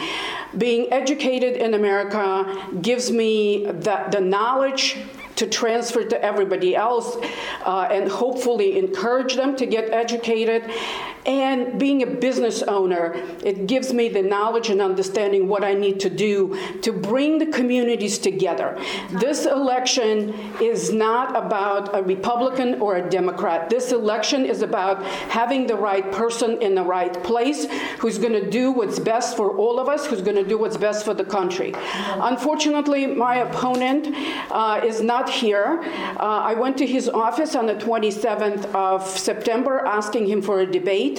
Being 0.58 0.92
educated 0.92 1.58
in 1.58 1.76
America 1.76 2.68
gives 2.82 3.12
me 3.12 3.66
the, 3.66 4.08
the 4.12 4.20
knowledge 4.20 4.98
to 5.40 5.48
transfer 5.48 6.04
to 6.04 6.22
everybody 6.22 6.76
else 6.76 7.16
uh, 7.64 7.88
and 7.90 8.12
hopefully 8.12 8.78
encourage 8.78 9.36
them 9.36 9.56
to 9.56 9.66
get 9.66 9.90
educated. 9.90 10.70
And 11.30 11.80
being 11.80 12.02
a 12.02 12.08
business 12.08 12.64
owner, 12.64 13.14
it 13.44 13.68
gives 13.68 13.94
me 13.94 14.10
the 14.10 14.24
knowledge 14.24 14.72
and 14.72 14.82
understanding 14.82 15.48
what 15.48 15.64
I 15.64 15.76
need 15.76 16.00
to 16.00 16.10
do 16.10 16.58
to 16.82 16.92
bring 16.92 17.38
the 17.38 17.46
communities 17.46 18.18
together. 18.18 18.76
This 19.12 19.46
election 19.46 20.34
is 20.60 20.92
not 20.92 21.38
about 21.38 21.96
a 21.96 22.02
Republican 22.02 22.82
or 22.82 22.96
a 22.96 23.08
Democrat. 23.08 23.70
This 23.70 23.92
election 23.92 24.44
is 24.44 24.64
about 24.64 25.04
having 25.30 25.68
the 25.68 25.76
right 25.76 26.12
person 26.12 26.60
in 26.64 26.74
the 26.74 26.82
right 26.82 27.14
place 27.24 27.68
who's 28.00 28.18
going 28.18 28.34
to 28.34 28.50
do 28.50 28.72
what's 28.72 28.98
best 28.98 29.38
for 29.38 29.56
all 29.56 29.80
of 29.80 29.88
us, 29.88 30.08
who's 30.08 30.24
going 30.24 30.38
to 30.38 30.44
do 30.44 30.58
what's 30.58 30.78
best 30.78 31.06
for 31.06 31.14
the 31.14 31.24
country. 31.24 31.76
Unfortunately, 31.76 33.06
my 33.06 33.36
opponent 33.36 34.08
uh, 34.50 34.82
is 34.84 35.00
not 35.00 35.30
here. 35.30 35.80
Uh, 36.20 36.24
I 36.24 36.56
went 36.56 36.76
to 36.80 36.88
his 36.88 37.08
office 37.08 37.54
on 37.54 37.68
the 37.68 37.76
27th 37.76 38.74
of 38.74 39.08
September 39.08 39.86
asking 39.86 40.26
him 40.26 40.42
for 40.42 40.62
a 40.62 40.66
debate. 40.66 41.19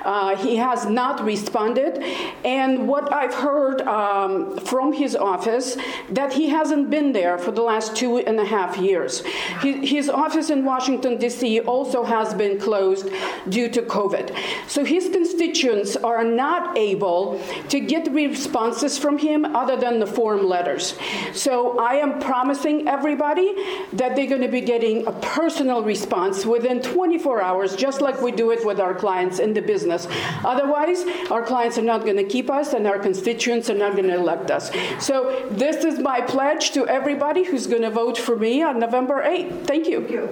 Uh, 0.03 0.35
he 0.35 0.55
has 0.55 0.85
not 0.85 1.23
responded. 1.23 1.97
And 2.43 2.87
what 2.87 3.13
I've 3.13 3.33
heard 3.33 3.81
um, 3.81 4.57
from 4.59 4.93
his 4.93 5.15
office, 5.15 5.77
that 6.09 6.33
he 6.33 6.49
hasn't 6.49 6.89
been 6.89 7.11
there 7.11 7.37
for 7.37 7.51
the 7.51 7.61
last 7.61 7.95
two 7.95 8.17
and 8.17 8.39
a 8.39 8.45
half 8.45 8.77
years. 8.77 9.21
His, 9.61 9.89
his 9.89 10.09
office 10.09 10.49
in 10.49 10.65
Washington, 10.65 11.17
D.C. 11.17 11.59
also 11.61 12.03
has 12.03 12.33
been 12.33 12.59
closed 12.59 13.09
due 13.49 13.69
to 13.69 13.81
COVID. 13.81 14.35
So 14.67 14.83
his 14.83 15.09
constituents 15.09 15.95
are 15.95 16.23
not 16.23 16.77
able 16.77 17.41
to 17.69 17.79
get 17.79 18.11
responses 18.11 18.97
from 18.97 19.17
him 19.17 19.55
other 19.55 19.75
than 19.75 19.99
the 19.99 20.07
form 20.07 20.47
letters. 20.47 20.95
So 21.33 21.79
I 21.79 21.95
am 21.95 22.19
promising 22.19 22.87
everybody 22.87 23.53
that 23.93 24.15
they're 24.15 24.27
going 24.27 24.41
to 24.41 24.47
be 24.47 24.61
getting 24.61 25.05
a 25.07 25.11
personal 25.11 25.83
response 25.83 26.45
within 26.45 26.81
24 26.81 27.41
hours, 27.41 27.75
just 27.75 28.01
like 28.01 28.21
we 28.21 28.31
do 28.31 28.51
it 28.51 28.65
with 28.65 28.79
our 28.79 28.93
clients 28.93 29.39
in 29.39 29.53
the 29.53 29.61
business. 29.91 30.07
Otherwise, 30.43 31.03
our 31.29 31.43
clients 31.43 31.77
are 31.77 31.83
not 31.83 32.03
going 32.03 32.17
to 32.17 32.23
keep 32.23 32.49
us 32.49 32.73
and 32.73 32.87
our 32.87 32.99
constituents 32.99 33.69
are 33.69 33.75
not 33.75 33.93
going 33.95 34.07
to 34.07 34.15
elect 34.15 34.51
us. 34.51 34.71
So 34.99 35.47
this 35.51 35.83
is 35.83 35.99
my 35.99 36.21
pledge 36.21 36.71
to 36.71 36.87
everybody 36.87 37.43
who's 37.43 37.67
going 37.67 37.81
to 37.83 37.91
vote 37.91 38.17
for 38.17 38.35
me 38.35 38.63
on 38.63 38.79
November 38.79 39.23
8th. 39.23 39.65
Thank 39.65 39.87
you. 39.87 40.01
Thank 40.01 40.11
you. 40.11 40.29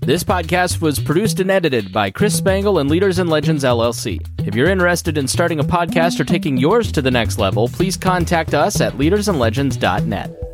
This 0.00 0.22
podcast 0.22 0.82
was 0.82 0.98
produced 0.98 1.40
and 1.40 1.50
edited 1.50 1.90
by 1.90 2.10
Chris 2.10 2.36
Spangle 2.36 2.78
and 2.78 2.90
Leaders 2.90 3.18
and 3.18 3.30
Legends 3.30 3.64
LLC. 3.64 4.20
If 4.46 4.54
you're 4.54 4.68
interested 4.68 5.16
in 5.16 5.26
starting 5.26 5.60
a 5.60 5.64
podcast 5.64 6.20
or 6.20 6.24
taking 6.24 6.58
yours 6.58 6.92
to 6.92 7.00
the 7.00 7.10
next 7.10 7.38
level, 7.38 7.68
please 7.68 7.96
contact 7.96 8.52
us 8.52 8.82
at 8.82 8.92
leadersandlegends.net. 8.94 10.53